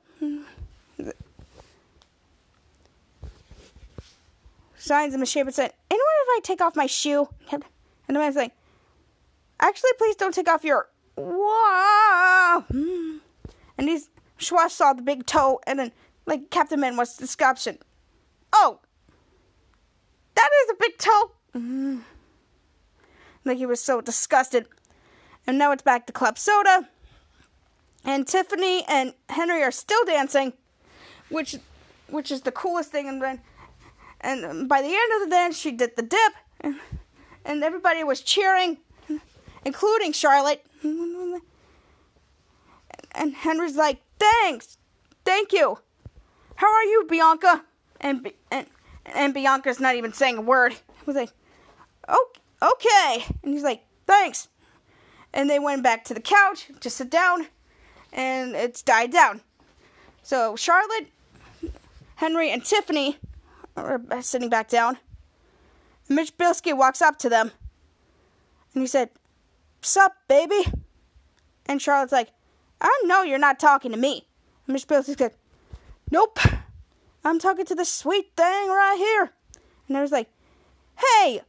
[4.77, 7.29] Signs and Miss Shapen said, Anyone if I take off my shoe?
[7.51, 7.63] And
[8.07, 8.51] the man's like,
[9.59, 10.89] Actually, please don't take off your.
[11.15, 12.65] Whoa!
[13.79, 14.09] And he's.
[14.37, 15.91] Schwoz saw the big toe, and then,
[16.25, 17.77] like Captain Man was discussion.
[18.53, 18.79] Oh!
[20.35, 21.31] That is a big toe!
[21.55, 21.99] Mm-hmm.
[23.43, 24.67] Like he was so disgusted.
[25.45, 26.87] And now it's back to Club Soda.
[28.05, 30.53] And Tiffany and Henry are still dancing,
[31.29, 31.57] which
[32.07, 33.09] which is the coolest thing.
[33.09, 33.41] And then,
[34.21, 36.79] and by the end of the dance, she did the dip, and,
[37.43, 38.77] and everybody was cheering,
[39.65, 40.65] including Charlotte.
[43.11, 44.77] And Henry's like, "Thanks,
[45.25, 45.79] thank you.
[46.55, 47.63] How are you, Bianca?"
[47.99, 48.67] And and
[49.05, 50.73] and Bianca's not even saying a word.
[50.73, 51.31] I was like,
[52.07, 53.25] "Okay." okay.
[53.43, 54.47] And he's like, thanks.
[55.33, 57.47] And they went back to the couch to sit down,
[58.11, 59.41] and it's died down.
[60.23, 61.07] So Charlotte,
[62.15, 63.17] Henry, and Tiffany
[63.75, 64.97] are sitting back down.
[66.07, 67.51] Mitch Bilski walks up to them,
[68.73, 69.11] and he said,
[69.81, 70.65] Sup, baby?
[71.67, 72.31] And Charlotte's like,
[72.81, 74.27] I know you're not talking to me.
[74.65, 75.33] And Mitch Bilski said,
[76.11, 76.39] Nope,
[77.23, 79.31] I'm talking to the sweet thing right here.
[79.87, 80.29] And I was like,
[80.97, 81.41] Hey,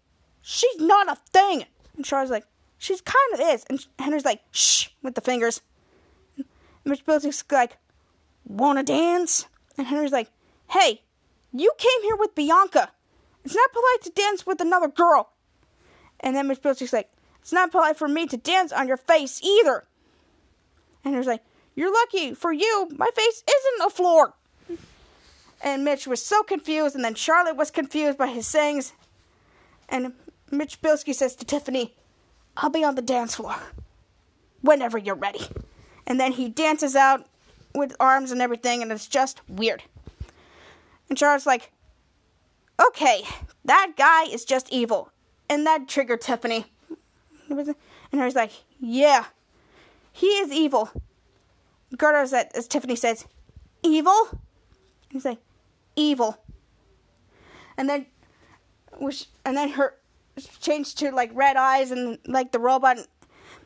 [0.43, 1.64] she's not a thing.
[1.97, 2.47] And Charlotte's like,
[2.79, 3.64] she's kind of is.
[3.69, 5.61] And Henry's like, shh, with the fingers.
[6.37, 6.47] And
[6.85, 7.77] Mitch Bilski's like,
[8.45, 9.47] wanna dance?
[9.77, 10.31] And Henry's like,
[10.71, 11.03] hey,
[11.53, 12.90] you came here with Bianca.
[13.45, 15.31] It's not polite to dance with another girl.
[16.21, 19.40] And then Mitch Bilski's like, it's not polite for me to dance on your face
[19.43, 19.85] either.
[21.04, 21.42] And he was like,
[21.74, 22.34] you're lucky.
[22.34, 24.34] For you, my face isn't a floor.
[25.62, 28.92] And Mitch was so confused, and then Charlotte was confused by his sayings.
[29.88, 30.14] And
[30.50, 31.94] Mitch Bilski says to Tiffany,
[32.56, 33.56] I'll be on the dance floor
[34.62, 35.46] whenever you're ready.
[36.06, 37.26] And then he dances out
[37.74, 39.82] with arms and everything, and it's just weird.
[41.08, 41.72] And Charlotte's like,
[42.88, 43.22] okay,
[43.64, 45.12] that guy is just evil.
[45.48, 46.66] And that triggered Tiffany.
[47.48, 47.74] And
[48.12, 49.26] I was like, yeah,
[50.20, 50.90] he is evil.
[51.96, 53.24] Gerda's that, as Tiffany says,
[53.83, 54.28] evil?
[55.09, 55.38] He's like,
[55.96, 56.37] evil.
[57.78, 58.04] And then,
[58.98, 59.94] which, and then her,
[60.61, 62.98] changed to like red eyes and like the robot.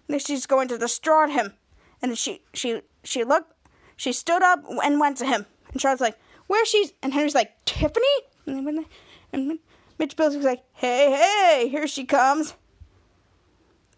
[0.09, 1.55] And she's going to destroy him,
[2.01, 3.53] and she she she looked,
[3.97, 5.47] she stood up and went to him.
[5.73, 8.87] And Charlotte's like, "Where she's?" And Henry's like, "Tiffany." And, then
[9.33, 9.59] and
[9.99, 12.55] Mitch Bills was like, "Hey, hey, here she comes.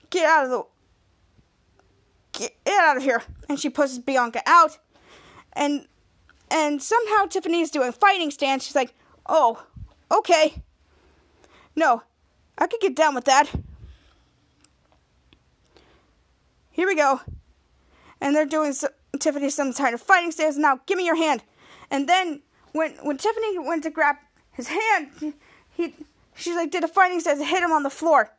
[0.08, 0.75] Get out of the."
[2.36, 3.22] Get, out of here!
[3.48, 4.78] And she pushes Bianca out,
[5.54, 5.86] and
[6.50, 8.64] and somehow Tiffany's doing fighting stance.
[8.64, 8.94] She's like,
[9.26, 9.64] "Oh,
[10.10, 10.62] okay."
[11.74, 12.02] No,
[12.58, 13.50] I could get down with that.
[16.70, 17.20] Here we go.
[18.20, 20.56] And they're doing so, Tiffany some kind of fighting stance.
[20.56, 21.42] Now, give me your hand.
[21.90, 24.16] And then when when Tiffany went to grab
[24.52, 25.32] his hand, he,
[25.70, 25.94] he
[26.34, 28.30] she like did a fighting stance and hit him on the floor.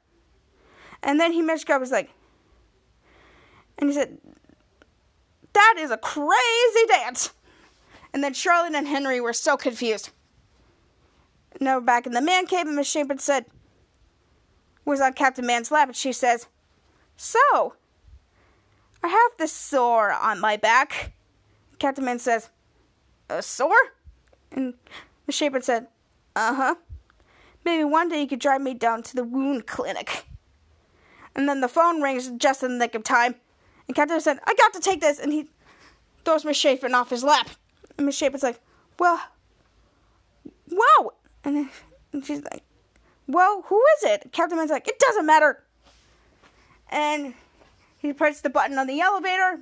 [1.02, 2.10] And then he managed to was like,
[3.78, 4.18] and he said,
[5.54, 7.32] "That is a crazy dance."
[8.14, 10.10] And then Charlotte and Henry were so confused.
[11.60, 13.46] Now back in the man cave, and Miss Shapen said,
[14.88, 16.48] was on Captain Man's lap, and she says,
[17.18, 17.76] So,
[19.04, 21.12] I have this sore on my back.
[21.78, 22.50] Captain Man says,
[23.30, 23.76] A sore?
[24.52, 24.74] And
[25.26, 25.88] the Shaper said,
[26.36, 26.76] Uh huh.
[27.66, 30.26] Maybe one day you could drive me down to the wound clinic.
[31.36, 33.36] And then the phone rings just in the nick of time.
[33.88, 35.20] And Captain said, I got to take this.
[35.20, 35.50] And he
[36.26, 37.50] throws Miss Shapen off his lap.
[37.98, 38.60] And Miss Shapen's like,
[39.00, 39.22] Well,
[40.70, 41.12] wow.
[41.44, 41.70] And,
[42.12, 42.64] and she's like,
[43.28, 44.32] well, who is it?
[44.32, 45.64] Captain Man's like, it doesn't matter.
[46.90, 47.34] And
[48.00, 49.60] he presses the button on the elevator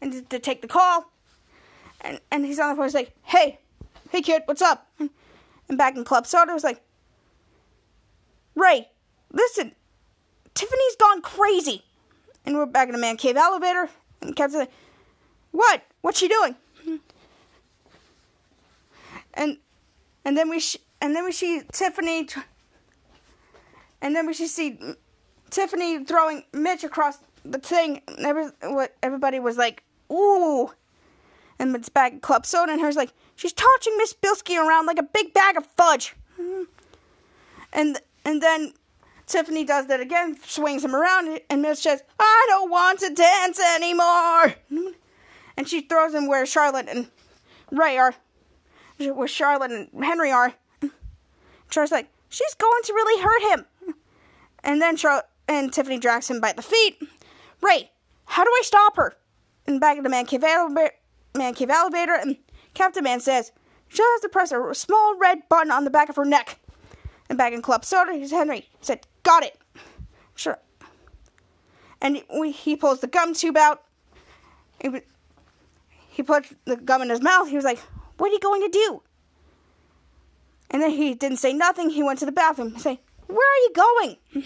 [0.00, 1.12] and to, take the call.
[2.00, 2.86] And and he's on the phone.
[2.86, 3.58] He's like, hey,
[4.10, 4.88] hey kid, what's up?
[4.98, 5.10] And,
[5.68, 6.82] and back in Club Soda was like,
[8.54, 8.88] Ray,
[9.30, 9.72] listen,
[10.54, 11.84] Tiffany's gone crazy.
[12.44, 13.88] And we're back in the man cave elevator.
[14.20, 14.72] And Captain's like,
[15.52, 15.82] what?
[16.00, 16.56] What's she doing?
[19.34, 19.58] And
[20.24, 22.28] and then we sh- and then we see Tiffany.
[24.00, 24.78] And then we see
[25.50, 28.02] Tiffany throwing Mitch across the thing.
[28.18, 30.72] Every, what everybody was like, ooh.
[31.58, 35.04] And it's back Club Soda, and her's like, she's tossing Miss Bilski around like a
[35.04, 36.16] big bag of fudge.
[37.72, 38.72] And and then
[39.26, 43.60] Tiffany does that again, swings him around, and Mitch says, I don't want to dance
[43.76, 44.54] anymore.
[45.56, 47.08] And she throws him where Charlotte and
[47.70, 48.14] Ray are,
[48.98, 50.54] where Charlotte and Henry are.
[51.70, 53.94] Charlotte's like, she's going to really hurt him.
[54.62, 57.02] And then Charlotte and Tiffany drags him by the feet.
[57.60, 57.90] Ray,
[58.26, 59.14] how do I stop her?
[59.66, 60.94] And back of the man cave elevator,
[61.36, 62.36] man cave elevator, and
[62.74, 63.52] Captain Man says
[63.88, 66.58] she has to press a small red button on the back of her neck.
[67.28, 69.58] And back in Club Soda, he's Henry said, "Got it."
[70.34, 70.58] Sure.
[72.00, 72.22] And
[72.54, 73.82] he pulls the gum tube out.
[74.80, 77.48] He, put the gum in his mouth.
[77.48, 77.78] He was like,
[78.18, 79.02] "What are you going to do?"
[80.70, 81.90] And then he didn't say nothing.
[81.90, 82.78] He went to the bathroom.
[82.78, 84.44] Say, "Where are you going?"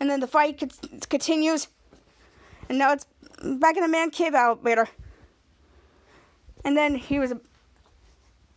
[0.00, 0.62] And then the fight
[1.08, 1.68] continues.
[2.68, 3.06] And now it's
[3.42, 4.88] back in the man cave elevator.
[6.64, 7.34] And then he was.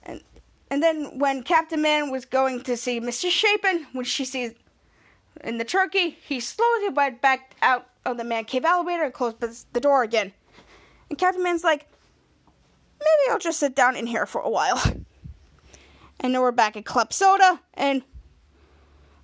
[0.04, 0.22] And,
[0.70, 3.30] and then when Captain Man was going to see Mr.
[3.30, 4.54] Shapen, when she sees
[5.42, 9.40] in the turkey, he slowly went back out of the man cave elevator and closed
[9.40, 10.34] the door again.
[11.10, 11.88] And Captain Man's like,
[13.00, 14.82] maybe I'll just sit down in here for a while.
[16.20, 18.02] And then we're back at Club Soda, and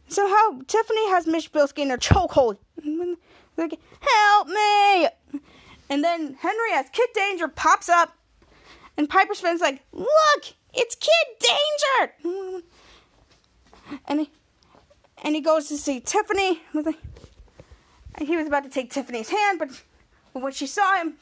[0.09, 2.57] somehow Tiffany has Mitch Bilski in her chokehold.
[3.55, 5.07] Like, help me!
[5.89, 8.17] And then Henry as Kid Danger pops up,
[8.97, 10.43] and Piper Sven's like, look,
[10.73, 11.49] it's Kid
[12.21, 12.63] Danger!
[14.07, 14.31] And he,
[15.23, 16.61] and he goes to see Tiffany.
[16.73, 19.69] And he was about to take Tiffany's hand, but,
[20.33, 21.15] when she saw him,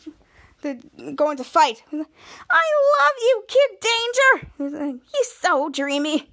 [0.62, 0.78] they're
[1.16, 1.84] going to fight.
[1.92, 5.00] I love you, Kid Danger!
[5.14, 6.30] He's so dreamy.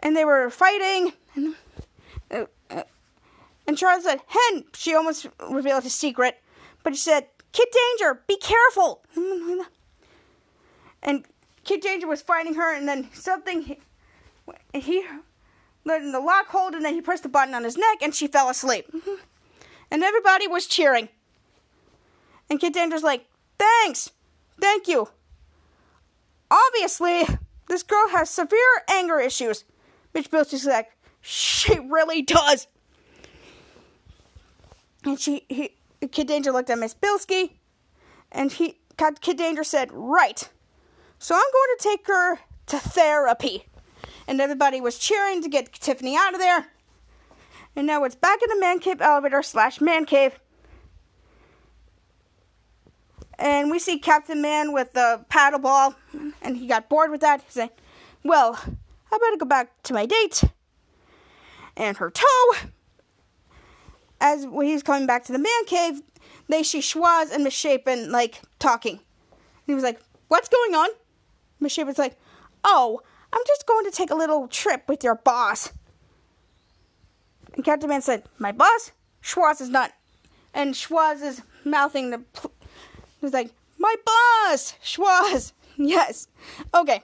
[0.00, 1.12] And they were fighting.
[1.34, 1.54] And,
[2.70, 2.82] uh,
[3.66, 6.42] and Charles said, Hen, she almost revealed his secret,
[6.82, 9.02] but he said, Kid Danger, be careful.
[11.02, 11.24] And
[11.64, 13.78] Kid Danger was fighting her, and then something, he,
[14.74, 15.06] he
[15.86, 18.26] in the lock hold, and then he pressed the button on his neck, and she
[18.26, 18.86] fell asleep.
[18.92, 19.22] Mm-hmm.
[19.90, 21.08] And everybody was cheering.
[22.50, 23.26] And Kid Danger's like,
[23.58, 24.10] thanks,
[24.60, 25.08] thank you.
[26.50, 27.24] Obviously,
[27.68, 28.58] this girl has severe
[28.90, 29.64] anger issues.
[30.12, 32.66] Mitch Bilski's like, she really does.
[35.04, 35.74] And she, he,
[36.10, 37.52] Kid Danger looked at Miss Bilski,
[38.32, 38.78] and he,
[39.20, 40.48] Kid Danger said, right.
[41.18, 43.66] So I'm going to take her to therapy.
[44.26, 46.66] And everybody was cheering to get Tiffany out of there.
[47.76, 50.38] And now it's back in the man cave elevator slash man cave.
[53.38, 55.94] And we see Captain Man with the paddle ball,
[56.40, 57.42] and he got bored with that.
[57.42, 57.76] He's like,
[58.22, 58.58] Well,
[59.12, 60.44] I better go back to my date.
[61.76, 62.68] And her toe.
[64.20, 66.00] As he's coming back to the man cave,
[66.48, 68.94] they see Schwoz and Miss Shapen like talking.
[68.94, 70.90] And he was like, What's going on?
[71.58, 72.16] Miss Shapen's like,
[72.62, 73.02] Oh,
[73.34, 75.72] I'm just going to take a little trip with your boss.
[77.54, 78.92] And Captain Man said, My boss?
[79.22, 79.92] Schwoz is not.
[80.52, 82.18] And Schwoz is mouthing the.
[82.18, 82.52] Pl-
[83.20, 84.74] he was like, My boss!
[84.82, 85.52] Schwoz!
[85.76, 86.28] Yes.
[86.72, 87.02] Okay.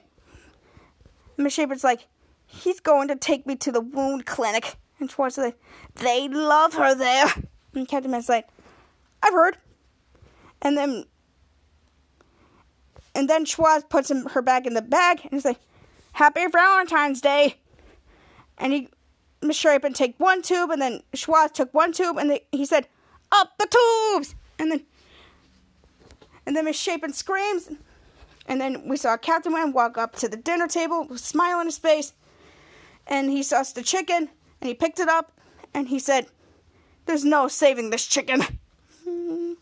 [1.35, 2.07] Miss Shapen's like,
[2.45, 4.77] He's going to take me to the wound clinic.
[4.97, 5.59] And Schwoz is like,
[5.95, 7.27] They love her there.
[7.75, 8.47] And Captain Man's like,
[9.21, 9.57] I've heard.
[10.61, 11.03] And then.
[13.13, 15.59] And then Schwoz puts him, her back in the bag and he's like,
[16.13, 17.57] Happy Valentine's Day.
[18.57, 18.89] And he,
[19.41, 22.87] Miss Shapen take one tube, and then Schwoz took one tube, and they, he said,
[23.31, 24.35] Up the tubes!
[24.59, 24.85] And then,
[26.45, 27.69] and then Miss Shapen screams,
[28.45, 31.57] and then we saw Captain Man walk up to the dinner table with a smile
[31.57, 32.13] on his face,
[33.07, 35.31] and he saw the chicken, and he picked it up,
[35.73, 36.27] and he said,
[37.05, 38.43] There's no saving this chicken.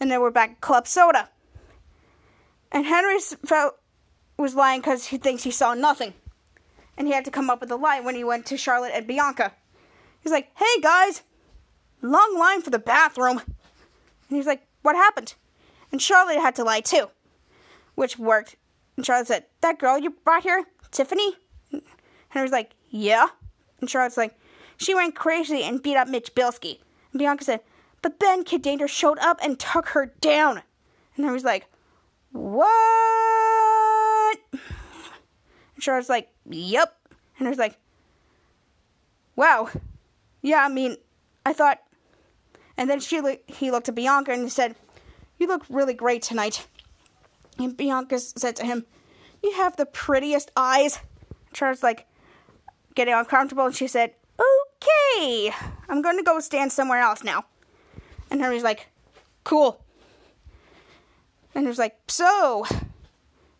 [0.00, 1.28] And then we're back at Club Soda.
[2.70, 3.77] And Henry felt
[4.38, 6.14] was lying because he thinks he saw nothing.
[6.96, 9.06] And he had to come up with a lie when he went to Charlotte and
[9.06, 9.52] Bianca.
[10.20, 11.22] He's like, hey guys,
[12.02, 13.38] long line for the bathroom.
[13.38, 15.34] And he's like, what happened?
[15.90, 17.08] And Charlotte had to lie too,
[17.94, 18.56] which worked.
[18.96, 21.34] And Charlotte said, that girl you brought here, Tiffany?
[21.72, 21.82] And
[22.30, 23.28] Henry's like, yeah.
[23.80, 24.36] And Charlotte's like,
[24.76, 26.78] she went crazy and beat up Mitch Bilski.
[27.12, 27.60] And Bianca said,
[28.02, 30.62] but then Kid Danger showed up and took her down.
[31.16, 31.66] And I was like,
[32.32, 33.37] what?
[34.52, 36.94] And Charlotte's like, Yep.
[37.38, 37.78] And I was like,
[39.36, 39.70] Wow.
[40.42, 40.96] Yeah, I mean,
[41.44, 41.78] I thought.
[42.76, 44.76] And then she he looked at Bianca and he said,
[45.38, 46.66] You look really great tonight.
[47.58, 48.86] And Bianca said to him,
[49.42, 51.00] You have the prettiest eyes.
[51.52, 52.06] Charlotte's like,
[52.98, 55.52] getting uncomfortable, and she said, Okay,
[55.88, 57.44] I'm going to go stand somewhere else now.
[58.28, 58.88] And Henry's like,
[59.44, 59.80] Cool.
[61.54, 62.66] And he was like, So,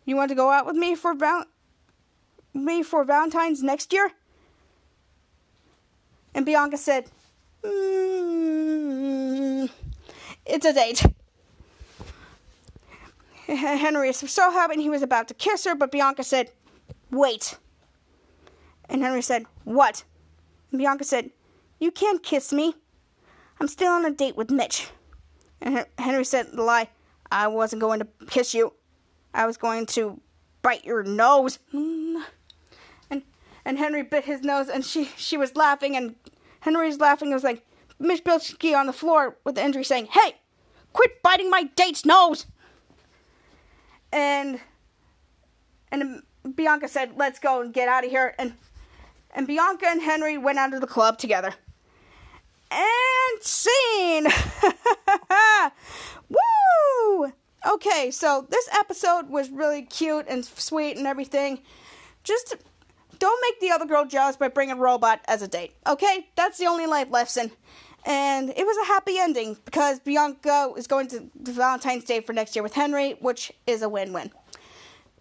[0.09, 1.45] you want to go out with me for val-
[2.53, 4.11] me for Valentine's next year?
[6.33, 7.05] And Bianca said,
[7.63, 9.69] mm,
[10.45, 11.05] It's a date.
[13.47, 16.51] Henry was so happy and he was about to kiss her, but Bianca said,
[17.11, 17.57] Wait.
[18.87, 20.03] And Henry said, What?
[20.71, 21.31] And Bianca said,
[21.79, 22.75] You can't kiss me.
[23.59, 24.89] I'm still on a date with Mitch.
[25.61, 26.89] And Henry said the lie.
[27.31, 28.73] I wasn't going to kiss you.
[29.33, 30.19] I was going to
[30.61, 31.59] bite your nose.
[31.73, 33.23] And
[33.65, 36.15] and Henry bit his nose, and she she was laughing, and
[36.61, 37.31] Henry's laughing.
[37.31, 37.65] It was like
[37.99, 40.35] Miss Bilski on the floor with the injury, saying, "Hey,
[40.93, 42.45] quit biting my date's nose."
[44.11, 44.59] And
[45.91, 46.23] and
[46.55, 48.53] Bianca said, "Let's go and get out of here." And
[49.31, 51.53] and Bianca and Henry went out of the club together.
[52.71, 54.27] And scene.
[56.29, 57.33] Woo!
[57.67, 61.59] Okay, so this episode was really cute and sweet and everything.
[62.23, 62.55] Just
[63.17, 65.73] don't make the other girl jealous by bringing robot as a date.
[65.85, 67.51] Okay, that's the only life lesson.
[68.05, 72.55] And it was a happy ending because Bianca is going to Valentine's Day for next
[72.55, 74.31] year with Henry, which is a win-win.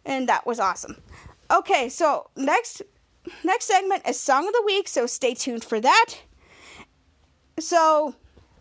[0.05, 1.03] And that was awesome.
[1.51, 2.83] Okay, so next
[3.43, 6.15] next segment is song of the week, so stay tuned for that.
[7.59, 8.15] So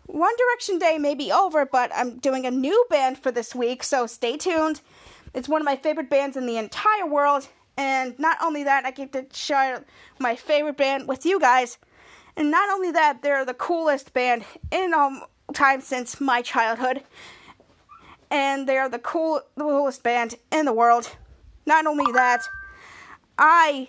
[0.08, 3.82] one Direction Day may be over, but I'm doing a new band for this week,
[3.82, 4.80] so stay tuned.
[5.34, 8.90] It's one of my favorite bands in the entire world, and not only that, I
[8.90, 9.84] get to share
[10.18, 11.78] my favorite band with you guys.
[12.36, 17.02] And not only that, they're the coolest band in all time since my childhood.
[18.30, 21.16] And they are the cool, the coolest band in the world.
[21.66, 22.42] Not only that,
[23.36, 23.88] I,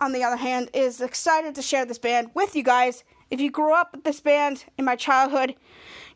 [0.00, 3.04] on the other hand, is excited to share this band with you guys.
[3.32, 5.54] If you grew up with this band in my childhood,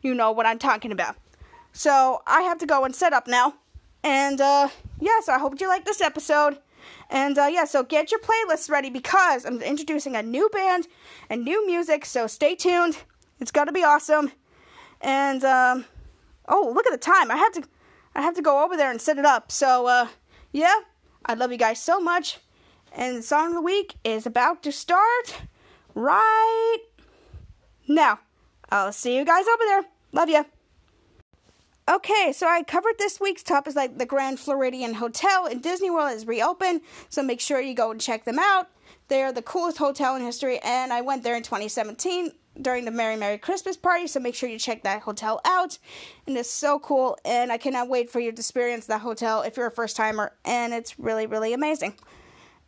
[0.03, 1.15] you know what I'm talking about.
[1.71, 3.55] So I have to go and set up now.
[4.03, 4.67] And uh,
[4.99, 6.59] yes, I hope you like this episode.
[7.09, 10.87] And uh, yeah, so get your playlists ready because I'm introducing a new band
[11.27, 12.05] and new music.
[12.05, 12.99] So stay tuned.
[13.39, 14.31] It's gonna be awesome.
[15.01, 15.85] And um,
[16.47, 17.31] oh, look at the time.
[17.31, 17.63] I have to,
[18.13, 19.51] I have to go over there and set it up.
[19.51, 20.07] So uh,
[20.51, 20.81] yeah,
[21.25, 22.37] I love you guys so much.
[22.91, 25.41] And the song of the week is about to start
[25.95, 26.77] right
[27.87, 28.19] now.
[28.69, 29.83] I'll see you guys over there.
[30.11, 30.45] Love you.
[31.89, 35.89] Okay, so I covered this week's top is like the Grand Floridian Hotel in Disney
[35.89, 38.67] World is reopened, so make sure you go and check them out.
[39.07, 42.31] They're the coolest hotel in history, and I went there in 2017
[42.61, 45.77] during the Merry Merry Christmas party, so make sure you check that hotel out.
[46.25, 49.55] And it's so cool, and I cannot wait for you to experience that hotel if
[49.55, 51.93] you're a first timer, and it's really, really amazing.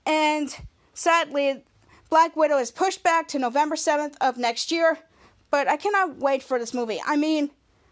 [0.06, 0.56] And
[0.94, 1.66] sadly,
[2.10, 5.00] Black Widow is pushed back to November 7th of next year,
[5.52, 7.02] but I cannot wait for this movie.
[7.06, 7.52] I mean,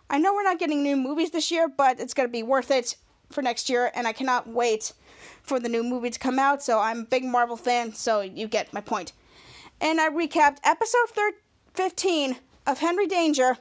[0.10, 2.72] I know we're not getting new movies this year, but it's going to be worth
[2.72, 2.96] it
[3.30, 4.94] for next year, and I cannot wait
[5.42, 6.64] for the new movie to come out.
[6.64, 9.14] So I'm a big Marvel fan, so you get my point.
[9.82, 11.10] And I recapped episode
[11.74, 13.58] 15 of Henry Danger,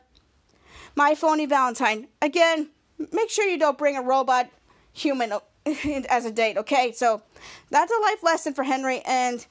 [0.95, 2.09] My Phony Valentine.
[2.23, 2.71] Again,
[3.13, 4.51] make sure you don't bring a robot
[4.93, 5.33] human
[6.09, 6.93] as a date, okay?
[6.93, 7.23] So
[7.71, 9.45] that's a life lesson for Henry, and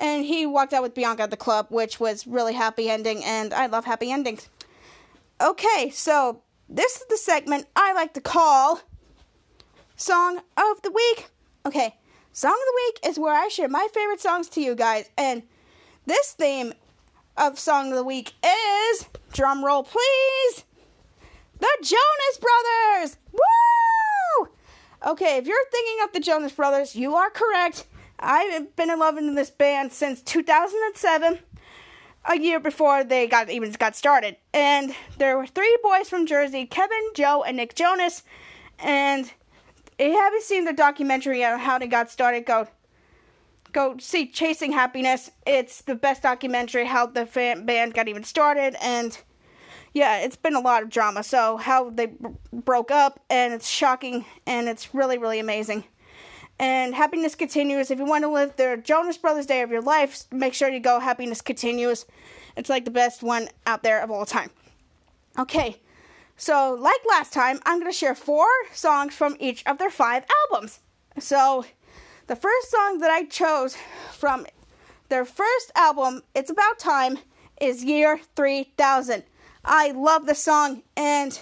[0.00, 3.52] and he walked out with Bianca at the club, which was really happy ending, and
[3.52, 4.48] I love happy endings.
[5.40, 8.80] Okay, so this is the segment I like to call
[9.96, 11.28] Song of the Week.
[11.66, 11.94] Okay,
[12.32, 15.42] Song of the Week is where I share my favorite songs to you guys, and
[16.06, 16.72] this theme
[17.36, 20.64] of Song of the Week is drum roll, please.
[21.58, 23.16] The Jonas Brothers.
[23.32, 24.48] Woo!
[25.06, 27.86] Okay, if you're thinking of the Jonas Brothers, you are correct.
[28.20, 31.38] I've been in love with this band since 2007
[32.26, 34.36] a year before they got even got started.
[34.52, 38.22] And there were three boys from Jersey: Kevin, Joe, and Nick Jonas.
[38.78, 39.32] And
[39.98, 42.68] if you haven't seen the documentary on how they got started, go
[43.72, 45.30] go see Chasing Happiness.
[45.46, 49.18] It's the best documentary how the fan, band got even started, and
[49.94, 51.22] yeah, it's been a lot of drama.
[51.22, 55.84] So how they b- broke up, and it's shocking, and it's really really amazing
[56.60, 57.90] and happiness continues.
[57.90, 60.78] If you want to live the Jonas Brothers Day of your life, make sure you
[60.78, 61.00] go.
[61.00, 62.04] Happiness continues.
[62.54, 64.50] It's like the best one out there of all time.
[65.38, 65.80] Okay,
[66.36, 70.24] so like last time, I'm going to share four songs from each of their five
[70.44, 70.80] albums.
[71.18, 71.64] So
[72.26, 73.78] the first song that I chose
[74.12, 74.46] from
[75.08, 77.18] their first album, It's About Time,
[77.58, 79.24] is Year 3000.
[79.64, 81.40] I love the song, and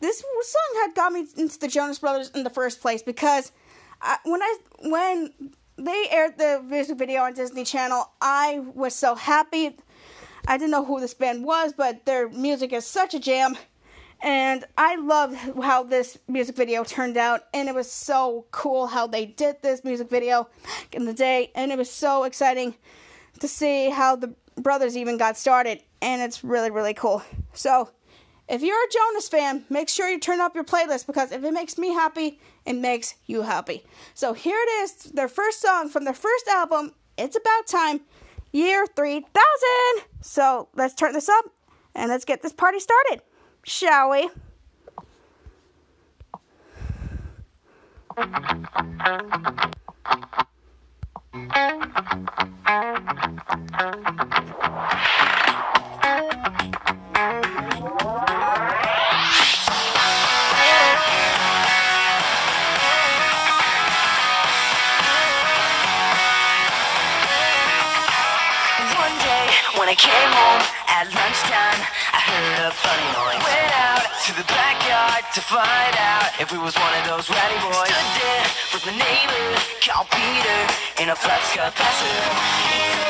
[0.00, 3.52] this song had got me into the Jonas Brothers in the first place because
[4.00, 5.32] I, when I when
[5.76, 9.76] they aired the music video on Disney Channel, I was so happy.
[10.46, 13.56] I didn't know who this band was, but their music is such a jam.
[14.20, 19.06] And I loved how this music video turned out, and it was so cool how
[19.06, 20.48] they did this music video
[20.90, 22.74] in the day, and it was so exciting
[23.38, 27.22] to see how the brothers even got started, and it's really, really cool.
[27.52, 27.90] So,
[28.48, 31.52] if you're a Jonas fan, make sure you turn up your playlist because if it
[31.52, 33.84] makes me happy, it makes you happy.
[34.14, 38.00] So here it is, their first song from their first album, It's About Time,
[38.50, 39.28] year 3000.
[40.22, 41.44] So let's turn this up
[41.94, 43.20] and let's get this party started,
[43.64, 44.30] shall we?
[70.98, 71.80] At lunchtime,
[72.10, 73.38] I heard a funny noise.
[73.38, 77.58] Went out to the backyard to find out if we was one of those ratty
[77.62, 77.86] boys.
[77.86, 79.46] Stood there with my neighbor
[79.78, 80.58] called Peter
[80.98, 83.07] in a flux capacitor.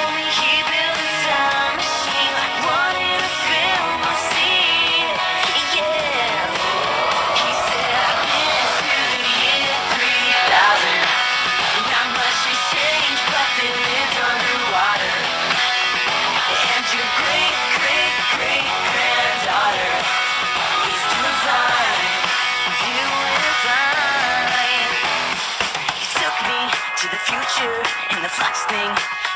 [28.48, 28.92] The thing,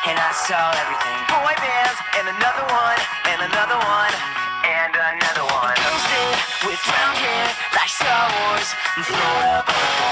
[0.08, 1.18] and I saw everything.
[1.28, 4.14] Boy bands, and another one, and another one,
[4.64, 5.76] and another one.
[5.76, 6.32] Posted
[6.64, 7.46] with round hair
[7.76, 10.11] like Star Wars, and Florida butterfly.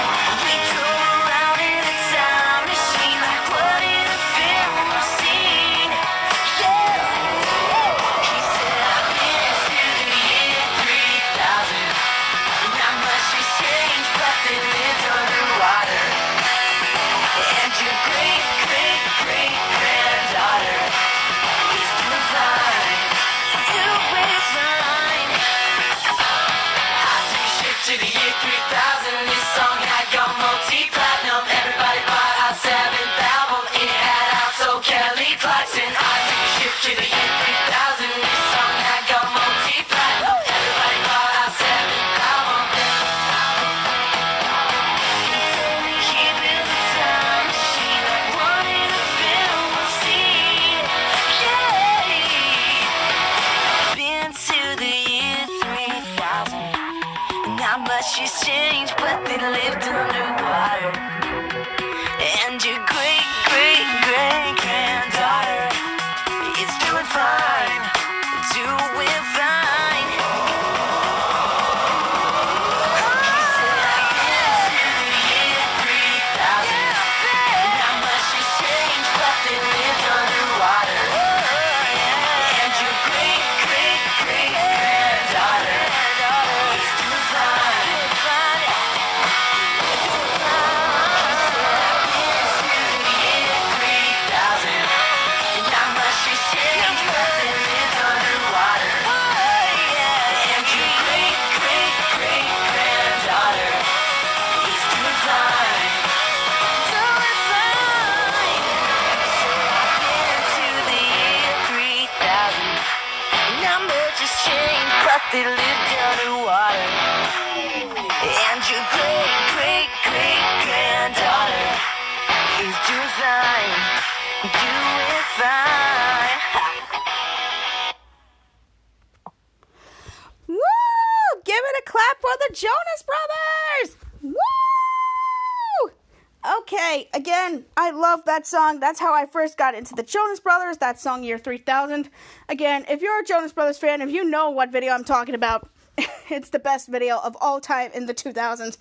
[137.13, 138.81] Again, I love that song.
[138.81, 142.09] That's how I first got into the Jonas Brothers, that song Year 3000.
[142.49, 145.69] Again, if you're a Jonas Brothers fan, if you know what video I'm talking about,
[146.29, 148.77] it's the best video of all time in the 2000s.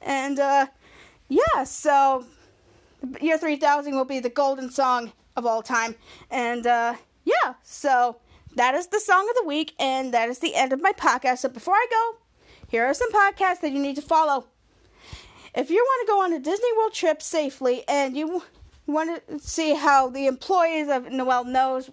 [0.00, 0.66] And, uh,
[1.28, 2.26] yeah, so
[3.20, 5.94] Year 3000 will be the golden song of all time.
[6.30, 6.94] And, uh,
[7.24, 8.16] yeah, so
[8.56, 11.38] that is the song of the week, and that is the end of my podcast.
[11.38, 12.18] So before I go,
[12.66, 14.46] here are some podcasts that you need to follow.
[15.54, 18.42] If you want to go on a Disney World trip safely and you
[18.86, 21.90] want to see how the employees of Noel knows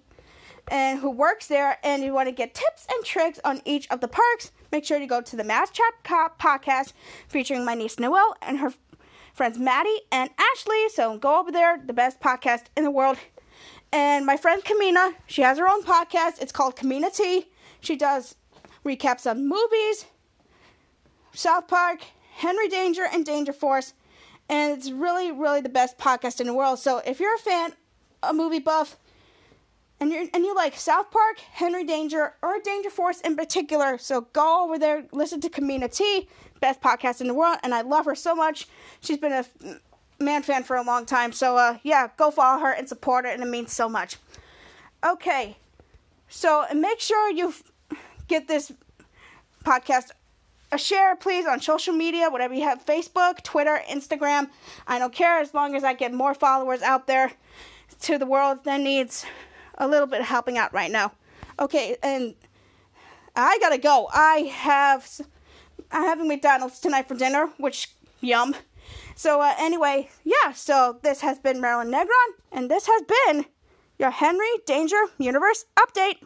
[0.70, 4.01] and who works there, and you want to get tips and tricks on each of
[4.01, 6.93] the parks, make sure to go to the Mass Chat Cop podcast
[7.28, 8.74] featuring my niece Noelle and her
[9.34, 10.88] friends Maddie and Ashley.
[10.93, 13.18] So go over there, the best podcast in the world.
[13.91, 16.39] And my friend Kemina, she has her own podcast.
[16.39, 17.47] It's called KeminaT.
[17.82, 18.36] She does
[18.86, 20.05] recaps on movies,
[21.34, 22.03] South Park,
[22.36, 23.93] Henry Danger, and Danger Force.
[24.47, 26.80] And it's really, really the best podcast in the world.
[26.80, 27.73] So if you're a fan,
[28.23, 28.97] a movie buff,
[29.99, 34.21] and you and you like South Park, Henry Danger, or Danger Force in particular, so
[34.34, 36.27] go over there, listen to KeminaT,
[36.61, 38.67] best podcast in the world, and I love her so much.
[39.01, 39.45] She's been a
[40.23, 43.32] man fan for a long time, so uh, yeah, go follow her and support her,
[43.32, 44.17] and it means so much.
[45.05, 45.57] Okay,
[46.30, 47.53] so make sure you
[48.27, 48.71] get this
[49.65, 50.11] podcast
[50.72, 54.49] a share, please, on social media, whatever you have Facebook, Twitter, Instagram.
[54.88, 57.32] I don't care as long as I get more followers out there
[58.01, 59.26] to the world that needs
[59.78, 61.13] a little bit of helping out right now.
[61.59, 62.36] Okay, and
[63.36, 64.09] I gotta go.
[64.13, 65.22] I have
[65.91, 67.89] I'm having McDonald's tonight for dinner, which
[68.22, 68.55] yum.
[69.15, 70.53] So uh, anyway, yeah.
[70.53, 73.45] So this has been Marilyn Negron, and this has been
[73.97, 76.17] your Henry Danger Universe update.